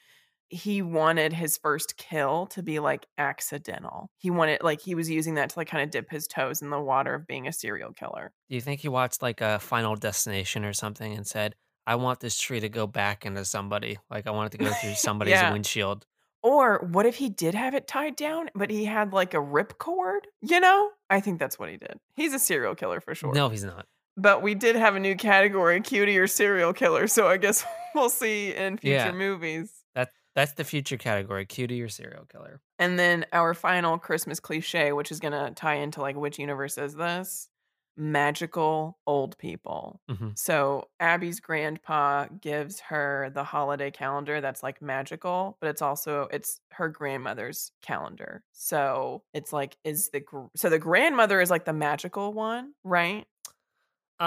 he 0.49 0.81
wanted 0.83 1.33
his 1.33 1.59
first 1.59 1.97
kill 1.97 2.47
to 2.49 2.63
be 2.63 2.79
like 2.79 3.07
accidental. 3.19 4.11
He 4.19 4.31
wanted, 4.31 4.63
like, 4.63 4.81
he 4.81 4.95
was 4.95 5.11
using 5.11 5.35
that 5.35 5.51
to 5.51 5.59
like 5.59 5.69
kind 5.69 5.83
of 5.85 5.91
dip 5.91 6.11
his 6.11 6.27
toes 6.27 6.63
in 6.63 6.71
the 6.71 6.81
water 6.81 7.15
of 7.15 7.27
being 7.27 7.47
a 7.47 7.53
serial 7.53 7.93
killer. 7.93 8.33
Do 8.49 8.55
you 8.55 8.61
think 8.61 8.81
he 8.81 8.89
watched 8.89 9.23
like 9.23 9.41
a 9.41 9.59
Final 9.59 9.97
Destination 9.97 10.65
or 10.65 10.73
something 10.73 11.13
and 11.13 11.27
said, 11.27 11.55
"I 11.87 11.97
want 11.97 12.21
this 12.21 12.39
tree 12.39 12.61
to 12.61 12.69
go 12.69 12.87
back 12.87 13.27
into 13.27 13.45
somebody. 13.45 13.99
Like 14.11 14.27
I 14.27 14.31
want 14.31 14.55
it 14.55 14.59
to 14.59 14.65
go 14.65 14.73
through 14.73 14.95
somebody's 14.95 15.33
Yeah. 15.33 15.53
windshield." 15.53 16.07
Or 16.43 16.79
what 16.93 17.07
if 17.07 17.17
he 17.17 17.29
did 17.29 17.55
have 17.55 17.75
it 17.75 17.89
tied 17.89 18.15
down, 18.15 18.51
but 18.55 18.71
he 18.71 18.85
had 18.85 19.13
like 19.13 19.35
a 19.35 19.41
rip 19.41 19.79
cord? 19.79 20.29
You 20.43 20.61
know? 20.61 20.91
I 21.11 21.21
think 21.21 21.41
that's 21.41 21.59
what 21.59 21.71
he 21.71 21.77
did. 21.77 21.99
He's 22.15 22.35
a 22.35 22.39
serial 22.39 22.75
killer 22.77 23.01
for 23.01 23.15
sure. 23.17 23.33
No, 23.33 23.49
he's 23.49 23.65
not. 23.65 23.87
But 24.17 24.43
we 24.43 24.55
did 24.55 24.77
have 24.77 24.95
a 24.95 25.01
new 25.01 25.17
category, 25.17 25.81
cutie 25.81 26.17
or 26.19 26.27
serial 26.29 26.73
killer. 26.73 27.07
So 27.09 27.27
I 27.27 27.37
guess 27.37 27.65
we'll 27.97 28.11
see 28.11 28.55
in 28.55 28.77
future 28.79 28.95
Yeah. 28.97 29.13
movies. 29.13 29.73
That 30.37 30.43
that's 30.43 30.53
the 30.53 30.65
future 30.65 30.97
category: 30.97 31.47
cutie 31.47 31.83
or 31.83 31.89
serial 31.89 32.27
killer. 32.27 32.61
And 32.79 32.99
then 32.99 33.27
our 33.33 33.55
final 33.55 33.99
Christmas 33.99 34.39
cliche, 34.39 34.93
which 34.93 35.11
is 35.11 35.19
going 35.21 35.33
to 35.33 35.53
tie 35.55 35.75
into 35.77 36.01
like 36.01 36.17
which 36.17 36.39
universe 36.39 36.79
is 36.79 36.95
this? 36.95 37.49
Magical 37.99 38.99
old 39.07 39.39
people. 39.39 40.03
Mhm. 40.11 40.39
So 40.39 40.91
Abby's 41.01 41.41
grandpa 41.41 42.27
gives 42.27 42.81
her 42.81 43.31
the 43.33 43.43
holiday 43.45 43.91
calendar 43.91 44.43
that's 44.43 44.63
like 44.63 44.83
magical, 44.83 45.57
but 45.61 45.69
it's 45.71 45.81
also 45.81 46.29
it's 46.31 46.61
her 46.73 46.91
grandmother's 46.91 47.73
calendar. 47.81 48.45
So 48.53 49.25
it's 49.33 49.53
like 49.53 49.79
is 49.85 50.11
the 50.11 50.21
gr- 50.21 50.49
so 50.55 50.69
the 50.69 50.79
grandmother 50.79 51.41
is 51.41 51.51
like 51.51 51.65
the 51.65 51.73
magical 51.73 52.35
one, 52.35 52.75
right? 52.85 53.27
Uh, 54.19 54.27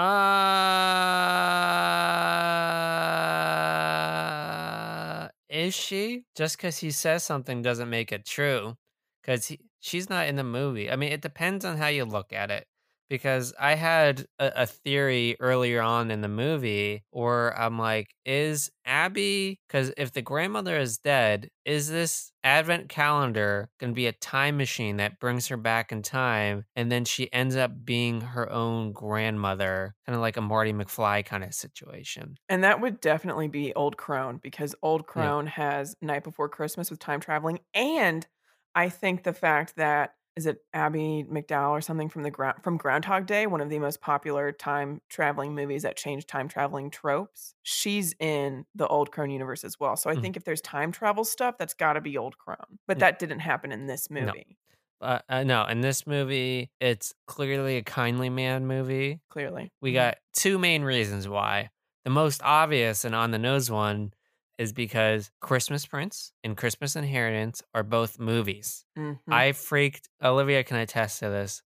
is 5.50 5.74
she? 5.74 6.24
Just 6.36 6.56
because 6.56 6.78
he 6.78 6.90
says 6.90 7.24
something 7.24 7.62
doesn't 7.62 7.90
make 7.90 8.12
it 8.12 8.26
true. 8.26 8.76
Because 9.22 9.52
she's 9.80 10.08
not 10.10 10.28
in 10.28 10.36
the 10.36 10.44
movie. 10.44 10.90
I 10.90 10.96
mean, 10.96 11.12
it 11.12 11.22
depends 11.22 11.64
on 11.64 11.76
how 11.78 11.88
you 11.88 12.04
look 12.04 12.32
at 12.32 12.50
it. 12.50 12.66
Because 13.10 13.52
I 13.58 13.74
had 13.74 14.26
a, 14.38 14.62
a 14.62 14.66
theory 14.66 15.36
earlier 15.40 15.82
on 15.82 16.10
in 16.10 16.22
the 16.22 16.28
movie 16.28 17.02
where 17.10 17.58
I'm 17.58 17.78
like, 17.78 18.14
is 18.24 18.70
Abby, 18.86 19.60
because 19.66 19.92
if 19.96 20.12
the 20.12 20.22
grandmother 20.22 20.78
is 20.78 20.96
dead, 20.98 21.50
is 21.64 21.90
this 21.90 22.32
advent 22.44 22.88
calendar 22.88 23.68
going 23.78 23.90
to 23.90 23.94
be 23.94 24.06
a 24.06 24.12
time 24.12 24.56
machine 24.56 24.96
that 24.98 25.18
brings 25.18 25.48
her 25.48 25.56
back 25.56 25.90
in 25.90 26.02
time? 26.02 26.64
And 26.76 26.90
then 26.90 27.04
she 27.04 27.32
ends 27.32 27.56
up 27.56 27.84
being 27.84 28.20
her 28.20 28.50
own 28.50 28.92
grandmother, 28.92 29.94
kind 30.06 30.14
of 30.14 30.22
like 30.22 30.36
a 30.36 30.40
Marty 30.40 30.72
McFly 30.72 31.26
kind 31.26 31.42
of 31.42 31.52
situation. 31.52 32.36
And 32.48 32.64
that 32.64 32.80
would 32.80 33.00
definitely 33.00 33.48
be 33.48 33.74
Old 33.74 33.96
Crone 33.96 34.38
because 34.40 34.74
Old 34.82 35.06
Crone 35.06 35.48
has 35.48 35.96
Knight 36.00 36.24
Before 36.24 36.48
Christmas 36.48 36.90
with 36.90 37.00
time 37.00 37.20
traveling. 37.20 37.58
And 37.74 38.26
I 38.74 38.88
think 38.88 39.24
the 39.24 39.32
fact 39.32 39.76
that 39.76 40.14
is 40.40 40.46
it 40.46 40.58
Abby 40.72 41.24
McDowell 41.30 41.70
or 41.70 41.80
something 41.80 42.08
from 42.08 42.22
the 42.22 42.30
ground 42.30 42.62
from 42.64 42.76
Groundhog 42.76 43.26
Day, 43.26 43.46
one 43.46 43.60
of 43.60 43.68
the 43.70 43.78
most 43.78 44.00
popular 44.00 44.52
time 44.52 45.00
traveling 45.08 45.54
movies 45.54 45.82
that 45.82 45.96
changed 45.96 46.28
time 46.28 46.48
traveling 46.48 46.90
tropes. 46.90 47.54
She's 47.62 48.14
in 48.18 48.64
the 48.74 48.88
Old 48.88 49.12
Crone 49.12 49.30
universe 49.30 49.64
as 49.64 49.78
well. 49.78 49.96
So 49.96 50.10
I 50.10 50.14
Mhm. 50.14 50.30
think 50.30 50.36
if 50.36 50.44
there's 50.44 50.60
time 50.62 50.92
travel 50.92 51.24
stuff, 51.24 51.56
that's 51.58 51.74
got 51.74 51.94
to 51.94 52.00
be 52.00 52.16
Old 52.16 52.38
Crone. 52.38 52.78
But 52.86 52.98
Yeah. 52.98 53.04
that 53.04 53.18
didn't 53.18 53.40
happen 53.40 53.72
in 53.72 53.86
this 53.86 54.10
No. 54.18 54.32
movie, 54.32 54.58
Uh, 55.00 55.20
uh, 55.28 55.44
no, 55.44 55.64
in 55.66 55.80
this 55.82 56.06
movie, 56.06 56.70
it's 56.80 57.14
clearly 57.26 57.76
a 57.78 57.82
kindly 57.84 58.30
man 58.30 58.66
movie. 58.66 59.20
clearly. 59.28 59.72
We 59.82 59.92
Mhm. 59.92 59.94
got 59.94 60.18
two 60.34 60.58
main 60.58 60.82
reasons 60.84 61.28
why. 61.28 61.70
The 62.04 62.10
most 62.10 62.42
obvious 62.42 63.04
and 63.04 63.14
on 63.14 63.32
the 63.32 63.38
nose 63.38 63.70
one 63.70 64.14
is 64.60 64.72
because 64.74 65.30
Christmas 65.40 65.86
Prince 65.86 66.32
and 66.44 66.54
Christmas 66.56 66.94
Inheritance 66.94 67.62
are 67.74 67.82
both 67.82 68.18
movies. 68.18 68.84
Mhm. 68.96 69.18
I 69.28 69.52
freaked, 69.52 70.08
Olivia 70.22 70.62
can 70.62 70.76
attest 70.76 71.20
to 71.20 71.30
this. 71.30 71.62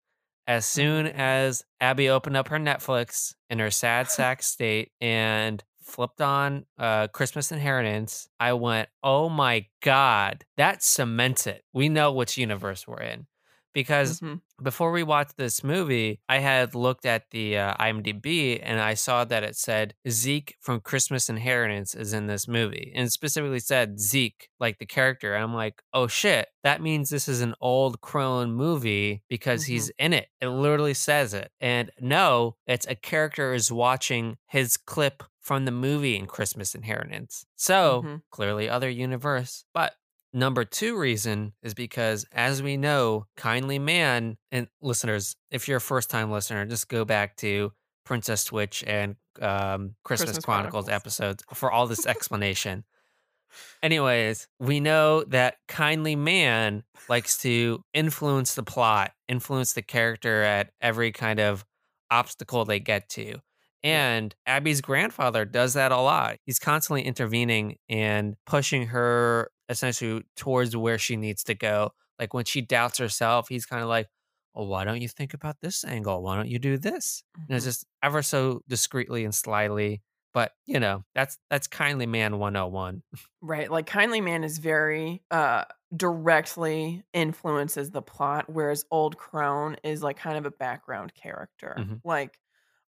As 0.46 0.66
soon 0.66 1.06
Mhm. 1.06 1.14
as 1.14 1.64
Abby 1.80 2.10
opened 2.10 2.36
up 2.36 2.48
her 2.48 2.58
Netflix 2.58 3.34
in 3.48 3.58
her 3.60 3.70
sad 3.70 4.10
sack 4.10 4.42
state 4.42 4.92
and 5.00 5.64
flipped 5.82 6.20
on 6.20 6.66
uh, 6.78 7.08
Christmas 7.08 7.50
Inheritance, 7.50 8.28
I 8.38 8.52
went, 8.52 8.88
oh 9.02 9.28
my 9.30 9.66
God, 9.80 10.44
that 10.56 10.82
cements 10.82 11.46
it. 11.46 11.64
We 11.72 11.88
know 11.88 12.12
which 12.12 12.36
universe 12.36 12.86
we're 12.86 13.00
in. 13.00 13.26
Because 13.72 14.20
Mhm. 14.20 14.40
before 14.62 14.92
we 14.92 15.02
watched 15.02 15.36
this 15.36 15.64
movie, 15.64 16.20
I 16.28 16.38
had 16.38 16.74
looked 16.74 17.06
at 17.06 17.30
the 17.30 17.56
uh, 17.58 17.74
IMDb 17.80 18.60
and 18.62 18.80
I 18.80 18.94
saw 18.94 19.24
that 19.24 19.42
it 19.42 19.56
said 19.56 19.94
Zeke 20.08 20.56
from 20.60 20.80
Christmas 20.80 21.28
Inheritance 21.28 21.94
is 21.94 22.12
in 22.12 22.26
this 22.26 22.46
movie, 22.46 22.92
and 22.94 23.10
specifically 23.10 23.60
said 23.60 23.98
Zeke, 23.98 24.48
like 24.60 24.78
the 24.78 24.86
character. 24.86 25.34
And 25.34 25.42
I'm 25.42 25.54
like, 25.54 25.82
oh 25.92 26.06
shit, 26.06 26.48
that 26.62 26.80
means 26.82 27.08
this 27.10 27.28
is 27.28 27.40
an 27.40 27.54
old 27.60 28.00
Crone 28.00 28.52
movie 28.52 29.22
because 29.28 29.64
he's 29.64 29.90
in 29.98 30.12
it. 30.12 30.28
It 30.40 30.48
literally 30.48 30.94
says 30.94 31.34
it. 31.34 31.50
And 31.60 31.90
no, 32.00 32.56
it's 32.66 32.86
a 32.86 32.94
character 32.94 33.54
is 33.54 33.72
watching 33.72 34.36
his 34.46 34.76
clip 34.76 35.22
from 35.40 35.64
the 35.64 35.72
movie 35.72 36.14
in 36.16 36.26
Christmas 36.26 36.72
Inheritance. 36.74 37.44
So 37.56 38.02
Mhm. 38.04 38.22
clearly, 38.30 38.68
other 38.68 38.88
universe, 38.88 39.64
but 39.74 39.94
Number 40.34 40.64
two 40.64 40.96
reason 40.96 41.52
is 41.62 41.74
because, 41.74 42.24
as 42.32 42.62
we 42.62 42.76
know, 42.78 43.26
Kindly 43.36 43.78
Man, 43.78 44.38
and 44.50 44.66
listeners, 44.80 45.36
if 45.50 45.68
you're 45.68 45.76
a 45.76 45.80
first 45.80 46.08
time 46.08 46.30
listener, 46.30 46.64
just 46.64 46.88
go 46.88 47.04
back 47.04 47.36
to 47.38 47.72
Princess 48.04 48.42
Switch 48.42 48.82
and 48.86 49.16
um, 49.40 49.94
Christmas, 50.04 50.30
Christmas 50.30 50.44
Chronicles, 50.44 50.86
Chronicles. 50.86 50.88
episodes 50.88 51.44
for 51.52 51.70
all 51.70 51.86
this 51.86 52.06
explanation. 52.06 52.84
Anyways, 53.82 54.48
we 54.58 54.80
know 54.80 55.24
that 55.24 55.56
Kindly 55.68 56.16
Man 56.16 56.84
likes 57.10 57.36
to 57.38 57.82
influence 57.92 58.54
the 58.54 58.62
plot, 58.62 59.12
influence 59.28 59.74
the 59.74 59.82
character 59.82 60.42
at 60.42 60.70
every 60.80 61.12
kind 61.12 61.40
of 61.40 61.64
obstacle 62.10 62.64
they 62.64 62.80
get 62.80 63.08
to. 63.10 63.36
And 63.84 64.34
Abby's 64.46 64.80
grandfather 64.80 65.44
does 65.44 65.74
that 65.74 65.90
a 65.90 66.00
lot. 66.00 66.36
He's 66.46 66.60
constantly 66.60 67.02
intervening 67.02 67.76
and 67.88 68.36
pushing 68.46 68.86
her 68.88 69.50
essentially 69.68 70.24
towards 70.36 70.76
where 70.76 70.98
she 70.98 71.16
needs 71.16 71.44
to 71.44 71.54
go. 71.54 71.92
Like 72.18 72.34
when 72.34 72.44
she 72.44 72.60
doubts 72.60 72.98
herself, 72.98 73.48
he's 73.48 73.66
kind 73.66 73.82
of 73.82 73.88
like, 73.88 74.08
well, 74.54 74.66
why 74.66 74.84
don't 74.84 75.00
you 75.00 75.08
think 75.08 75.34
about 75.34 75.60
this 75.60 75.84
angle? 75.84 76.22
Why 76.22 76.36
don't 76.36 76.48
you 76.48 76.58
do 76.58 76.76
this? 76.78 77.24
And 77.48 77.56
it's 77.56 77.64
Mhm. 77.64 77.66
just 77.66 77.86
ever 78.02 78.22
so 78.22 78.62
discreetly 78.68 79.24
and 79.24 79.34
slyly. 79.34 80.02
But 80.34 80.52
you 80.66 80.80
know, 80.80 81.04
that's 81.14 81.38
that's 81.50 81.66
kindly 81.68 82.06
man 82.06 82.38
101. 82.38 83.02
Right. 83.40 83.70
Like 83.70 83.86
Kindly 83.86 84.20
Man 84.20 84.44
is 84.44 84.58
very 84.58 85.24
uh 85.30 85.64
directly 85.96 87.02
influences 87.12 87.90
the 87.90 88.02
plot, 88.02 88.48
whereas 88.48 88.84
Old 88.90 89.18
Crone 89.18 89.76
is 89.82 90.02
like 90.02 90.16
kind 90.16 90.38
of 90.38 90.46
a 90.46 90.50
background 90.50 91.14
character. 91.14 91.84
Mhm. 91.84 92.02
Like 92.04 92.38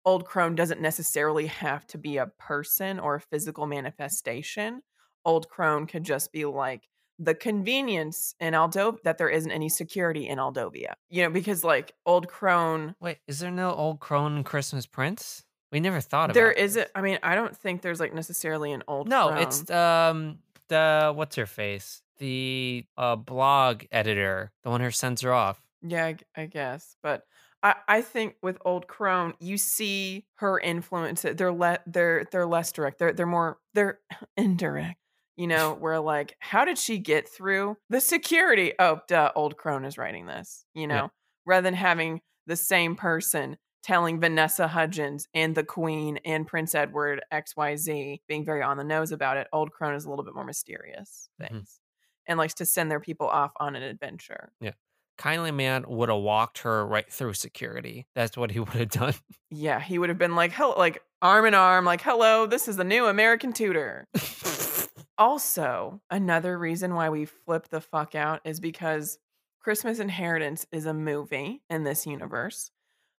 Old 0.05 0.27
Crone 0.27 0.55
doesn't 0.57 0.81
necessarily 0.81 1.47
have 1.47 1.87
to 1.89 1.99
be 1.99 2.19
a 2.19 2.27
person 2.27 3.01
or 3.01 3.17
a 3.17 3.21
physical 3.21 3.67
manifestation. 3.67 4.83
Old 5.25 5.49
Crone 5.49 5.87
could 5.87 6.05
just 6.05 6.33
be 6.33 6.45
like 6.45 6.89
the 7.19 7.35
convenience 7.35 8.35
in 8.41 8.55
Aldovia 8.55 9.03
that 9.05 9.19
there 9.19 9.29
isn't 9.29 9.51
any 9.51 9.69
security 9.69 10.27
in 10.29 10.39
Aldovia. 10.39 10.95
You 11.11 11.23
know, 11.23 11.31
because 11.31 11.63
like 11.63 11.93
Old 12.07 12.29
Crone, 12.29 12.95
Wait, 13.01 13.19
is 13.29 13.39
there 13.39 13.51
no 13.51 13.73
old 13.73 14.01
crone 14.01 14.43
Christmas 14.45 14.87
Prince? 14.87 15.45
We 15.71 15.81
never 15.81 16.01
thought 16.01 16.27
about 16.27 16.35
there 16.35 16.53
isn't. 16.53 16.89
I 16.95 17.01
mean, 17.01 17.19
I 17.23 17.35
don't 17.35 17.57
think 17.57 17.83
there's 17.83 18.01
like 18.01 18.13
necessarily 18.15 18.73
an 18.73 18.83
Old. 18.89 19.09
No, 19.09 19.29
Crone. 19.29 19.43
it's 19.43 19.71
um 19.71 20.39
the 20.69 21.13
what's 21.15 21.37
her 21.37 21.47
face? 21.47 22.03
The 22.19 22.85
uh 22.97 23.17
blog 23.17 23.85
editor, 23.91 24.53
the 24.65 24.71
one 24.71 24.81
who 24.81 24.91
sends 24.91 25.23
her 25.23 25.33
off. 25.33 25.63
Yeah, 25.83 26.13
I 26.37 26.47
guess, 26.47 26.97
but 27.03 27.25
I, 27.63 27.75
I 27.89 28.01
think 28.03 28.37
with 28.43 28.59
Old 28.65 28.87
Crone, 28.87 29.35
you 29.41 29.57
see 29.57 30.27
her 30.37 30.59
influence. 30.59 31.23
They're 31.23 31.53
le- 31.53 31.79
they're 31.87 32.27
they're 32.31 32.47
less 32.47 32.73
direct. 32.73 32.99
They're 32.99 33.13
they're 33.13 33.27
more 33.27 33.59
they're 33.75 34.01
indirect. 34.37 34.97
You 35.37 35.47
know, 35.47 35.75
where 35.75 35.99
like, 36.01 36.37
how 36.41 36.65
did 36.65 36.77
she 36.79 36.99
get 36.99 37.29
through 37.29 37.77
the 37.89 38.01
security? 38.01 38.73
Oh, 38.79 39.01
duh, 39.09 39.33
Old 39.35 39.57
Crone 39.57 39.85
is 39.85 39.97
writing 39.97 40.27
this. 40.27 40.65
You 40.75 40.87
know, 40.87 40.95
Yeah. 40.95 41.09
rather 41.47 41.63
than 41.65 41.75
having 41.75 42.21
the 42.47 42.57
same 42.57 42.97
person 42.97 43.57
telling 43.83 44.21
Vanessa 44.21 44.69
Hudgens 44.69 45.27
and 45.35 45.55
the 45.55 45.65
Queen 45.65 46.19
and 46.25 46.47
Prince 46.47 46.75
Edward 46.75 47.21
X 47.33 47.57
Y 47.57 47.75
Z 47.77 48.23
being 48.29 48.45
very 48.45 48.63
on 48.63 48.77
the 48.77 48.85
nose 48.85 49.11
about 49.11 49.37
it. 49.39 49.49
Old 49.53 49.73
Crone 49.73 49.95
is 49.95 50.05
a 50.05 50.11
little 50.11 50.25
bit 50.25 50.35
more 50.35 50.45
mysterious 50.45 51.29
Mhm. 51.41 51.49
things 51.49 51.81
and 52.27 52.39
likes 52.39 52.55
to 52.55 52.65
send 52.65 52.91
their 52.91 53.01
people 53.01 53.27
off 53.27 53.53
on 53.57 53.75
an 53.75 53.83
adventure. 53.83 54.53
Yeah. 54.61 54.73
Kindly 55.19 55.51
Man 55.51 55.85
would 55.89 56.09
have 56.09 56.21
walked 56.21 56.59
her 56.59 56.87
right 56.87 57.11
through 57.13 57.35
security. 57.35 58.07
That's 58.15 58.37
what 58.37 58.51
he 58.53 58.61
would 58.61 58.69
have 58.75 58.91
done. 58.91 59.15
Yeah, 59.51 59.81
he 59.81 59.99
would 59.99 60.09
have 60.11 60.19
been 60.19 60.37
like, 60.37 60.53
hello, 60.53 60.75
like 60.79 61.03
arm 61.21 61.47
in 61.47 61.55
arm, 61.55 61.85
like, 61.85 62.03
hello, 62.03 62.47
this 62.47 62.69
is 62.69 62.77
the 62.77 62.85
new 62.85 63.07
American 63.07 63.53
tutor. 63.53 64.07
Also, 65.23 66.03
another 66.11 66.59
reason 66.59 66.95
why 66.97 67.09
we 67.09 67.27
flip 67.27 67.69
the 67.69 67.81
fuck 67.81 68.17
out 68.17 68.41
is 68.45 68.59
because 68.59 69.21
Christmas 69.61 70.01
Inheritance 70.01 70.67
is 70.73 70.85
a 70.85 70.93
movie 70.93 71.63
in 71.71 71.85
this 71.85 72.09
universe, 72.09 72.73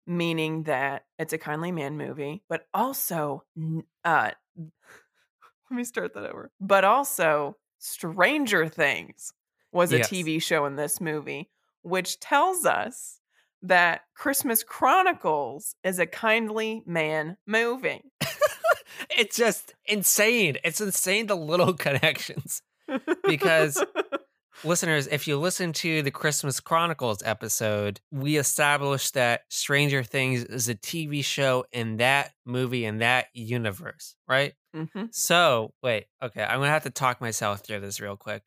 meaning 0.07 0.65
that 0.65 1.07
it's 1.19 1.33
a 1.33 1.39
kindly 1.39 1.73
man 1.73 1.97
movie, 1.97 2.43
but 2.49 2.67
also, 2.75 3.45
uh, 4.05 4.33
let 4.57 4.67
me 5.71 5.85
start 5.85 6.15
that 6.15 6.29
over. 6.29 6.51
But 6.61 6.85
also, 6.85 7.57
Stranger 7.79 8.69
Things 8.69 9.33
was 9.73 9.93
a 9.93 9.99
Yes. 9.99 10.01
TV 10.01 10.39
show 10.41 10.67
in 10.67 10.77
this 10.77 11.01
movie, 11.01 11.51
which 11.83 12.19
tells 12.21 12.65
us 12.67 13.21
that 13.63 14.03
Christmas 14.15 14.65
Chronicles 14.65 15.77
is 15.85 16.01
a 16.01 16.07
kindly 16.07 16.83
man 16.85 17.37
movie. 17.47 18.03
It's 19.11 19.37
just 19.37 19.75
insane. 19.87 20.57
It's 20.65 20.81
insane 20.81 21.27
the 21.27 21.37
little 21.37 21.73
connections. 21.87 22.63
Because- 23.25 23.83
Listeners, 24.65 25.09
if 25.09 25.27
you 25.27 25.39
listen 25.41 25.73
to 25.73 26.03
the 26.03 26.11
Christmas 26.13 26.61
Chronicles 26.61 27.21
episode, 27.25 28.01
we 28.13 28.37
established 28.37 29.15
that 29.15 29.41
Stranger 29.49 30.05
Things 30.05 30.45
is 30.45 30.69
a 30.69 30.77
TV 30.77 31.25
show 31.25 31.65
in 31.73 31.97
that 31.97 32.31
movie 32.47 32.85
in 32.85 32.99
that 32.99 33.27
universe, 33.35 34.15
right? 34.29 34.53
hmm 34.73 35.07
So, 35.11 35.73
wait, 35.83 36.05
okay, 36.23 36.45
I'm 36.45 36.61
gonna 36.61 36.69
have 36.69 36.85
to 36.85 36.91
talk 36.91 37.21
myself 37.21 37.65
through 37.65 37.81
this 37.81 37.99
real 38.01 38.17
quick. 38.17 38.45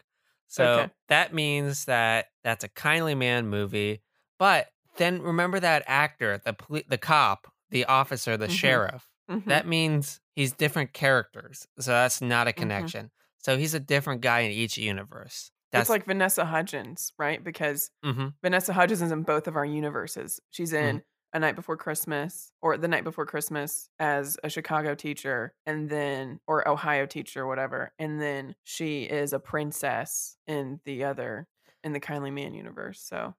So 0.47 0.63
Okay. 0.65 0.91
that 1.09 1.33
means 1.33 1.83
that 1.85 2.27
that's 2.45 2.63
a 2.63 2.69
Kindly 2.69 3.15
Man 3.15 3.47
movie, 3.47 4.01
but 4.39 4.67
then 4.95 5.21
remember 5.21 5.59
that 5.59 5.83
actor, 5.85 6.39
the 6.45 6.53
poli- 6.53 6.85
the 6.87 6.99
cop, 6.99 7.51
the 7.71 7.85
officer, 7.85 8.37
the 8.37 8.47
Mhm. 8.47 8.51
sheriff. 8.57 9.09
hmm 9.27 9.39
That 9.49 9.67
means 9.67 10.21
he's 10.35 10.53
different 10.53 10.93
characters, 10.93 11.67
so 11.79 11.91
that's 11.91 12.21
not 12.21 12.47
a 12.47 12.53
Mhm. 12.57 12.93
connection. 12.93 13.11
So 13.39 13.57
he's 13.57 13.73
a 13.73 13.79
different 13.79 14.21
guy 14.21 14.41
in 14.41 14.51
each 14.51 14.77
universe. 14.77 15.51
That's 15.71 15.89
it's 15.89 15.89
like 15.89 16.05
Vanessa 16.05 16.45
Hudgens, 16.45 17.13
right? 17.17 17.43
Because 17.43 17.91
hmm 18.03 18.27
Vanessa 18.43 18.73
Hudgens 18.73 19.01
is 19.01 19.11
in 19.11 19.23
both 19.23 19.47
of 19.47 19.55
our 19.55 19.65
universes. 19.65 20.39
She's 20.51 20.73
Mm-hmm. 20.81 20.97
in 20.97 21.03
A 21.33 21.39
Knight 21.39 21.55
Before 21.55 21.77
Christmas 21.77 22.51
or 22.61 22.77
The 22.77 22.87
Knight 22.87 23.03
Before 23.03 23.25
Christmas 23.25 23.89
as 23.99 24.37
a 24.43 24.49
Chicago 24.49 24.95
teacher 24.95 25.53
and 25.65 25.89
then 25.89 26.39
or 26.47 26.67
Ohio 26.67 27.05
teacher 27.05 27.45
whatever. 27.47 27.91
And 27.99 28.21
then 28.21 28.55
she 28.63 29.03
is 29.03 29.33
a 29.33 29.39
princess 29.39 30.37
in 30.47 30.79
the 30.85 31.03
other 31.03 31.47
in 31.83 31.93
the 31.93 31.99
Kindly 31.99 32.31
Man 32.31 32.53
universe. 32.53 33.01
So 33.01 33.35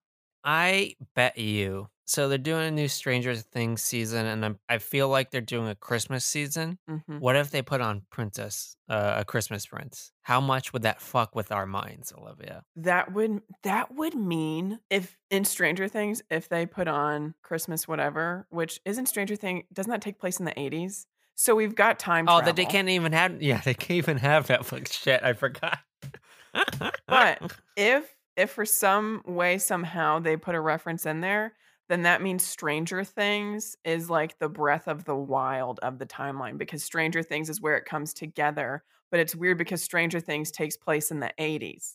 I 0.46 0.94
bet 1.14 1.36
you. 1.38 1.88
So 2.08 2.28
they're 2.28 2.38
doing 2.38 2.68
a 2.68 2.70
new 2.70 2.86
Stranger 2.86 3.34
Things 3.34 3.82
season, 3.82 4.26
and 4.26 4.44
I'm, 4.44 4.60
I 4.68 4.78
feel 4.78 5.08
like 5.08 5.32
they're 5.32 5.40
doing 5.40 5.66
a 5.66 5.74
Christmas 5.74 6.24
season. 6.24 6.78
mhm. 6.88 7.18
What 7.18 7.34
if 7.34 7.50
they 7.50 7.62
put 7.62 7.80
on 7.80 8.02
Princess, 8.10 8.76
uh, 8.88 9.14
a 9.18 9.24
Christmas 9.24 9.66
Prince? 9.66 10.12
How 10.22 10.40
much 10.40 10.72
would 10.72 10.82
that 10.82 11.00
fuck 11.02 11.34
with 11.34 11.50
our 11.50 11.66
minds, 11.66 12.12
Olivia? 12.16 12.62
that 12.76 13.12
would 13.12 13.42
that 13.64 13.92
would 13.92 14.14
mean 14.14 14.78
if 14.88 15.16
in 15.32 15.44
Stranger 15.44 15.88
Things, 15.88 16.22
if 16.30 16.48
they 16.48 16.64
put 16.64 16.86
on 16.86 17.34
Christmas 17.42 17.88
whatever, 17.88 18.46
which 18.50 18.78
isn't 18.84 19.06
Stranger 19.06 19.34
Thing, 19.34 19.64
doesn't 19.72 19.90
that 19.90 20.00
take 20.00 20.20
place 20.20 20.38
in 20.38 20.44
the 20.44 20.56
eighties? 20.58 21.08
So 21.34 21.56
we've 21.56 21.74
got 21.74 21.98
time 21.98 22.26
Oh, 22.28 22.38
travel. 22.38 22.44
that 22.44 22.56
they 22.56 22.66
can't 22.66 22.88
even 22.88 23.12
have. 23.14 23.42
Yeah, 23.42 23.60
they 23.64 23.74
can't 23.74 23.98
even 23.98 24.18
have 24.18 24.46
Netflix. 24.46 24.92
Shit, 24.92 25.24
I 25.24 25.32
forgot. 25.32 25.78
But 27.08 27.52
if 27.76 28.14
if 28.36 28.50
for 28.50 28.64
some 28.64 29.22
way 29.26 29.58
somehow 29.58 30.18
they 30.18 30.36
put 30.36 30.54
a 30.54 30.60
reference 30.60 31.06
in 31.06 31.20
there, 31.20 31.54
then 31.88 32.02
that 32.02 32.22
means 32.22 32.44
Stranger 32.44 33.04
Things 33.04 33.76
is 33.84 34.10
like 34.10 34.38
the 34.38 34.48
breath 34.48 34.88
of 34.88 35.04
the 35.04 35.14
wild 35.14 35.78
of 35.80 35.98
the 35.98 36.06
timeline 36.06 36.58
because 36.58 36.82
Stranger 36.82 37.22
Things 37.22 37.48
is 37.48 37.60
where 37.60 37.76
it 37.76 37.84
comes 37.84 38.12
together. 38.12 38.82
But 39.10 39.20
it's 39.20 39.36
weird 39.36 39.58
because 39.58 39.82
Stranger 39.82 40.18
Things 40.20 40.50
takes 40.50 40.76
place 40.76 41.10
in 41.10 41.20
the 41.20 41.32
80s. 41.38 41.94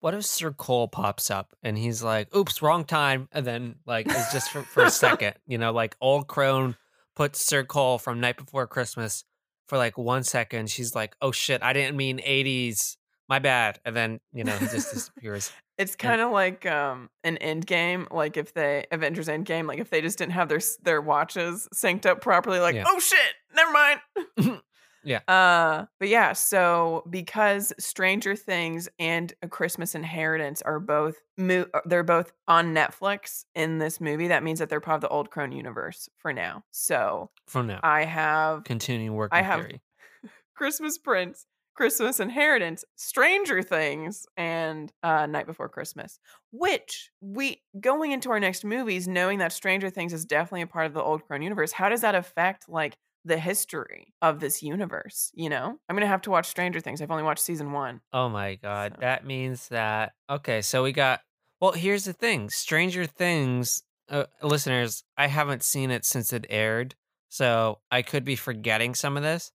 what 0.00 0.14
if 0.14 0.24
Sir 0.24 0.50
Cole 0.52 0.88
pops 0.88 1.30
up 1.30 1.54
and 1.62 1.76
he's 1.76 2.02
like, 2.02 2.34
"Oops, 2.34 2.62
wrong 2.62 2.84
time," 2.84 3.28
and 3.32 3.46
then 3.46 3.76
like 3.86 4.06
it's 4.06 4.32
just 4.32 4.50
for, 4.50 4.62
for 4.62 4.84
a 4.84 4.90
second, 5.04 5.34
you 5.46 5.58
know, 5.58 5.72
like 5.72 5.96
old 6.00 6.26
crone 6.26 6.76
puts 7.16 7.44
Sir 7.44 7.64
Cole 7.64 7.98
from 7.98 8.20
Knight 8.20 8.36
Before 8.36 8.66
Christmas 8.66 9.24
for 9.68 9.78
like 9.78 9.96
one 9.98 10.22
second. 10.24 10.70
She's 10.70 10.94
like, 10.94 11.16
"Oh 11.22 11.32
shit, 11.32 11.62
I 11.62 11.72
didn't 11.72 11.96
mean 11.96 12.18
'80s, 12.18 12.96
my 13.28 13.38
bad," 13.38 13.80
and 13.84 13.94
then 13.96 14.20
you 14.32 14.44
know 14.44 14.56
he 14.56 14.66
just 14.66 14.92
disappears. 14.92 15.50
It's 15.80 15.96
kind 15.96 16.20
of 16.20 16.30
like 16.30 16.66
um 16.66 17.10
an 17.24 17.36
end 17.38 17.66
game, 17.66 18.06
like 18.10 18.36
if 18.36 18.54
they 18.54 18.86
Avengers 18.92 19.28
End 19.28 19.46
Game, 19.46 19.66
like 19.66 19.78
if 19.78 19.90
they 19.90 20.00
just 20.00 20.18
didn't 20.18 20.32
have 20.32 20.48
their 20.48 20.60
their 20.82 21.00
watches 21.00 21.68
synced 21.74 22.06
up 22.06 22.20
properly, 22.20 22.60
like 22.60 22.74
Yeah. 22.74 22.84
oh 22.86 22.98
shit, 23.00 23.34
never 23.54 23.72
mind. 23.72 24.00
Yeah. 25.02 25.20
Uh, 25.28 25.86
but 25.98 26.08
yeah, 26.10 26.34
so 26.34 27.04
because 27.08 27.72
Stranger 27.78 28.36
Things 28.36 28.86
and 28.98 29.32
A 29.40 29.48
Christmas 29.48 29.94
Inheritance 29.94 30.60
are 30.60 30.78
both 30.78 31.16
mo- 31.38 31.64
uh, 31.72 31.80
they're 31.86 32.02
both 32.02 32.32
on 32.46 32.74
Netflix 32.74 33.44
in 33.54 33.78
this 33.78 33.98
movie, 33.98 34.28
that 34.28 34.42
means 34.42 34.58
that 34.58 34.68
they're 34.68 34.78
part 34.78 34.96
of 34.96 35.00
the 35.00 35.08
Old 35.08 35.30
Crone 35.30 35.52
universe 35.52 36.10
for 36.18 36.34
now. 36.34 36.64
So 36.70 37.30
From 37.46 37.68
now, 37.68 37.80
I 37.82 38.04
have 38.04 38.64
continuing 38.64 39.14
work. 39.14 39.30
I 39.32 39.40
have- 39.40 39.66
Christmas 40.54 40.98
Prince, 40.98 41.46
Christmas 41.80 42.20
Inheritance, 42.20 42.84
Stranger 42.96 43.62
Things, 43.62 44.26
and 44.36 44.92
uh, 45.02 45.24
Knight 45.24 45.46
Before 45.46 45.66
Christmas. 45.70 46.18
Which 46.52 47.10
we 47.22 47.62
going 47.80 48.12
into 48.12 48.30
our 48.30 48.38
next 48.38 48.66
movies, 48.66 49.08
knowing 49.08 49.38
that 49.38 49.50
Stranger 49.50 49.88
Things 49.88 50.12
is 50.12 50.26
definitely 50.26 50.60
a 50.60 50.66
part 50.66 50.84
of 50.84 50.92
the 50.92 51.02
Old 51.02 51.24
Crone 51.26 51.40
universe. 51.40 51.72
How 51.72 51.88
does 51.88 52.02
that 52.02 52.14
affect 52.14 52.68
like 52.68 52.98
the 53.24 53.38
history 53.38 54.12
of 54.20 54.40
this 54.40 54.62
universe? 54.62 55.30
You 55.32 55.48
know, 55.48 55.78
I'm 55.88 55.96
gonna 55.96 56.06
have 56.06 56.20
to 56.22 56.30
watch 56.30 56.48
Stranger 56.48 56.80
Things. 56.80 57.00
I've 57.00 57.10
only 57.10 57.22
watched 57.22 57.42
season 57.42 57.72
one. 57.72 58.02
Oh 58.12 58.28
my 58.28 58.56
god, 58.56 58.92
So- 58.96 59.00
that 59.00 59.24
means 59.24 59.68
that 59.68 60.12
okay. 60.28 60.60
So 60.60 60.82
we 60.82 60.92
got. 60.92 61.20
Well, 61.62 61.72
here's 61.72 62.04
the 62.04 62.12
thing: 62.12 62.50
Stranger 62.50 63.06
Things, 63.06 63.84
uh, 64.10 64.24
listeners. 64.42 65.02
I 65.16 65.28
haven't 65.28 65.62
seen 65.62 65.90
it 65.90 66.04
since 66.04 66.30
it 66.34 66.44
aired, 66.50 66.94
so 67.30 67.78
I 67.90 68.02
could 68.02 68.26
be 68.26 68.36
forgetting 68.36 68.94
some 68.94 69.16
of 69.16 69.22
this. 69.22 69.50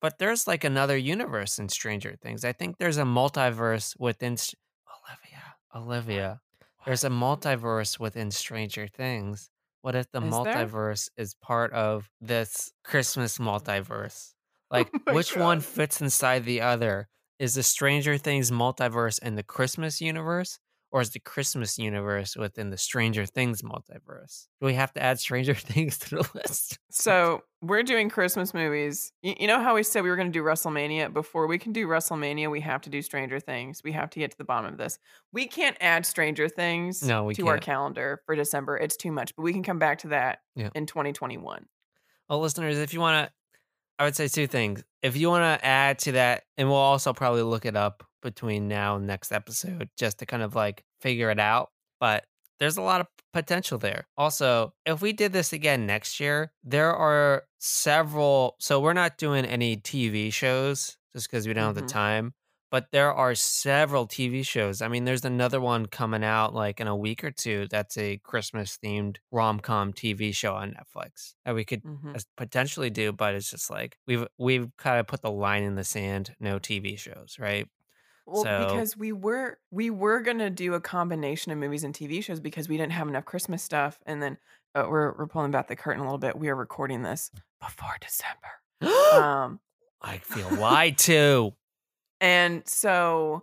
But 0.00 0.18
there's 0.18 0.46
like 0.46 0.64
another 0.64 0.96
universe 0.96 1.58
in 1.58 1.68
Stranger 1.68 2.16
Things. 2.20 2.44
I 2.44 2.52
think 2.52 2.78
there's 2.78 2.96
a 2.98 3.02
multiverse 3.04 3.98
within. 3.98 4.34
S- 4.34 4.54
Olivia, 4.88 5.56
Olivia. 5.74 6.40
There's 6.86 7.04
a 7.04 7.10
multiverse 7.10 7.98
within 7.98 8.30
Stranger 8.30 8.88
Things. 8.88 9.50
What 9.82 9.94
if 9.94 10.10
the 10.10 10.20
Is 10.20 10.32
multiverse 10.32 11.10
is 11.16 11.34
part 11.34 11.72
of 11.72 12.10
this 12.20 12.72
Christmas 12.84 13.38
multiverse? 13.38 14.34
Like, 14.70 14.92
Oh 15.06 15.12
which 15.12 15.36
one 15.36 15.60
fits 15.60 16.00
inside 16.00 16.44
the 16.44 16.60
other? 16.60 17.08
Is 17.38 17.54
the 17.54 17.62
Stranger 17.62 18.18
Things 18.18 18.50
multiverse 18.50 19.18
in 19.22 19.34
the 19.34 19.42
Christmas 19.42 20.00
universe, 20.00 20.58
or 20.92 21.00
is 21.00 21.10
the 21.10 21.20
Christmas 21.20 21.78
universe 21.78 22.36
within 22.36 22.70
the 22.70 22.76
Stranger 22.76 23.24
Things 23.24 23.62
multiverse? 23.62 24.46
Do 24.60 24.66
we 24.66 24.74
have 24.74 24.92
to 24.94 25.02
add 25.02 25.20
Stranger 25.20 25.54
Things 25.72 25.98
to 25.98 26.16
the 26.16 26.28
list? 26.34 26.78
So 26.90 27.42
we're 27.62 27.82
doing 27.84 28.08
Christmas 28.08 28.52
movies. 28.52 29.12
You, 29.22 29.34
you 29.40 29.46
know 29.46 29.60
how 29.60 29.74
we 29.74 29.82
said 29.82 30.02
we 30.02 30.10
were 30.10 30.16
going 30.16 30.32
to 30.32 30.38
do 30.38 30.42
WrestleMania? 30.42 31.12
Before 31.12 31.46
we 31.46 31.58
can 31.58 31.72
do 31.72 31.86
WrestleMania, 31.86 32.50
we 32.50 32.60
have 32.60 32.80
to 32.82 32.90
do 32.90 33.02
Stranger 33.02 33.38
Things. 33.38 33.82
We 33.84 33.92
have 33.92 34.10
to 34.10 34.18
get 34.18 34.32
to 34.32 34.38
the 34.38 34.44
bottom 34.44 34.72
of 34.72 34.78
this. 34.78 34.98
We 35.32 35.46
can't 35.46 35.76
add 35.80 36.04
Stranger 36.06 36.48
Things 36.48 37.02
No, 37.02 37.24
we 37.24 37.34
to 37.34 37.46
our 37.46 37.54
can't. 37.54 37.64
calendar 37.64 38.20
for 38.26 38.34
December. 38.34 38.76
It's 38.76 38.96
too 38.96 39.12
much, 39.12 39.34
but 39.36 39.42
we 39.42 39.52
can 39.52 39.62
come 39.62 39.78
back 39.78 39.98
to 40.00 40.08
that 40.08 40.40
Yeah. 40.56 40.70
in 40.74 40.86
2021. 40.86 41.66
Well, 42.28 42.40
listeners, 42.40 42.78
if 42.78 42.92
you 42.94 43.00
want 43.00 43.26
to, 43.28 43.32
I 43.98 44.04
would 44.04 44.16
say 44.16 44.28
two 44.28 44.46
things. 44.46 44.82
If 45.02 45.16
you 45.16 45.28
want 45.28 45.60
to 45.60 45.64
add 45.66 45.98
to 46.00 46.12
that, 46.12 46.44
and 46.56 46.68
we'll 46.68 46.76
also 46.78 47.12
probably 47.12 47.42
look 47.42 47.64
it 47.66 47.76
up 47.76 48.02
between 48.22 48.68
now 48.68 48.96
and 48.96 49.06
next 49.06 49.32
episode 49.32 49.88
just 49.96 50.18
to 50.18 50.26
kind 50.26 50.42
of 50.42 50.54
like 50.54 50.84
figure 51.00 51.30
it 51.30 51.40
out. 51.40 51.70
But 52.00 52.24
there's 52.58 52.76
a 52.76 52.82
lot 52.82 53.00
of 53.00 53.06
potential 53.32 53.78
there. 53.78 54.06
Also, 54.16 54.74
if 54.84 55.00
we 55.00 55.12
did 55.12 55.32
this 55.32 55.52
again 55.52 55.86
next 55.86 56.20
year, 56.20 56.52
there 56.64 56.94
are 56.94 57.44
several. 57.58 58.56
So 58.58 58.80
we're 58.80 58.92
not 58.92 59.18
doing 59.18 59.44
any 59.44 59.76
TV 59.76 60.30
shows 60.32 60.96
just 61.14 61.30
because 61.30 61.46
we 61.46 61.54
don't 61.54 61.64
have 61.74 61.76
Mhm. 61.76 61.86
the 61.86 61.92
time. 61.92 62.34
But 62.70 62.92
there 62.92 63.12
are 63.12 63.34
several 63.34 64.06
TV 64.06 64.44
shows. 64.44 64.80
I 64.80 64.86
mean, 64.86 65.04
there's 65.04 65.24
another 65.24 65.60
one 65.60 65.86
coming 65.86 66.22
out 66.22 66.54
like 66.54 66.78
in 66.80 66.86
a 66.86 66.94
week 66.94 67.24
or 67.24 67.32
two. 67.32 67.66
That's 67.68 67.98
a 67.98 68.18
Christmas 68.18 68.78
themed 68.78 69.16
rom 69.32 69.58
com 69.58 69.92
TV 69.92 70.32
show 70.32 70.54
on 70.54 70.74
Netflix 70.74 71.34
that 71.44 71.56
we 71.56 71.64
could 71.64 71.82
Mhm. 71.82 72.24
potentially 72.36 72.88
do. 72.90 73.10
But 73.10 73.34
it's 73.34 73.50
just 73.50 73.70
like 73.70 73.96
we've 74.06 74.24
we've 74.38 74.68
kind 74.76 75.00
of 75.00 75.08
put 75.08 75.20
the 75.22 75.32
line 75.32 75.64
in 75.64 75.74
the 75.74 75.82
sand. 75.82 76.36
No 76.38 76.60
TV 76.60 76.96
shows, 76.96 77.36
right? 77.40 77.66
Well, 78.30 78.44
So- 78.44 78.66
because 78.68 78.96
we 78.96 79.12
were 79.12 79.58
we 79.70 79.90
were 79.90 80.20
gonna 80.20 80.50
do 80.50 80.74
a 80.74 80.80
combination 80.80 81.50
of 81.52 81.58
movies 81.58 81.82
and 81.84 81.92
TV 81.94 82.22
shows 82.22 82.38
because 82.40 82.68
we 82.68 82.76
didn't 82.76 82.92
have 82.92 83.08
enough 83.08 83.24
Christmas 83.24 83.62
stuff, 83.62 83.98
and 84.06 84.22
then 84.22 84.38
uh, 84.74 84.86
we're 84.88 85.12
we're 85.18 85.26
pulling 85.26 85.50
back 85.50 85.66
the 85.66 85.74
curtain 85.76 86.00
a 86.00 86.04
little 86.04 86.18
bit. 86.18 86.38
We 86.38 86.48
are 86.48 86.54
recording 86.54 87.02
this 87.02 87.30
before 87.60 87.96
December, 88.00 88.52
um, 89.20 89.58
I 90.00 90.18
feel 90.18 90.48
lied 90.56 90.96
to. 90.98 91.54
and 92.20 92.62
so 92.68 93.42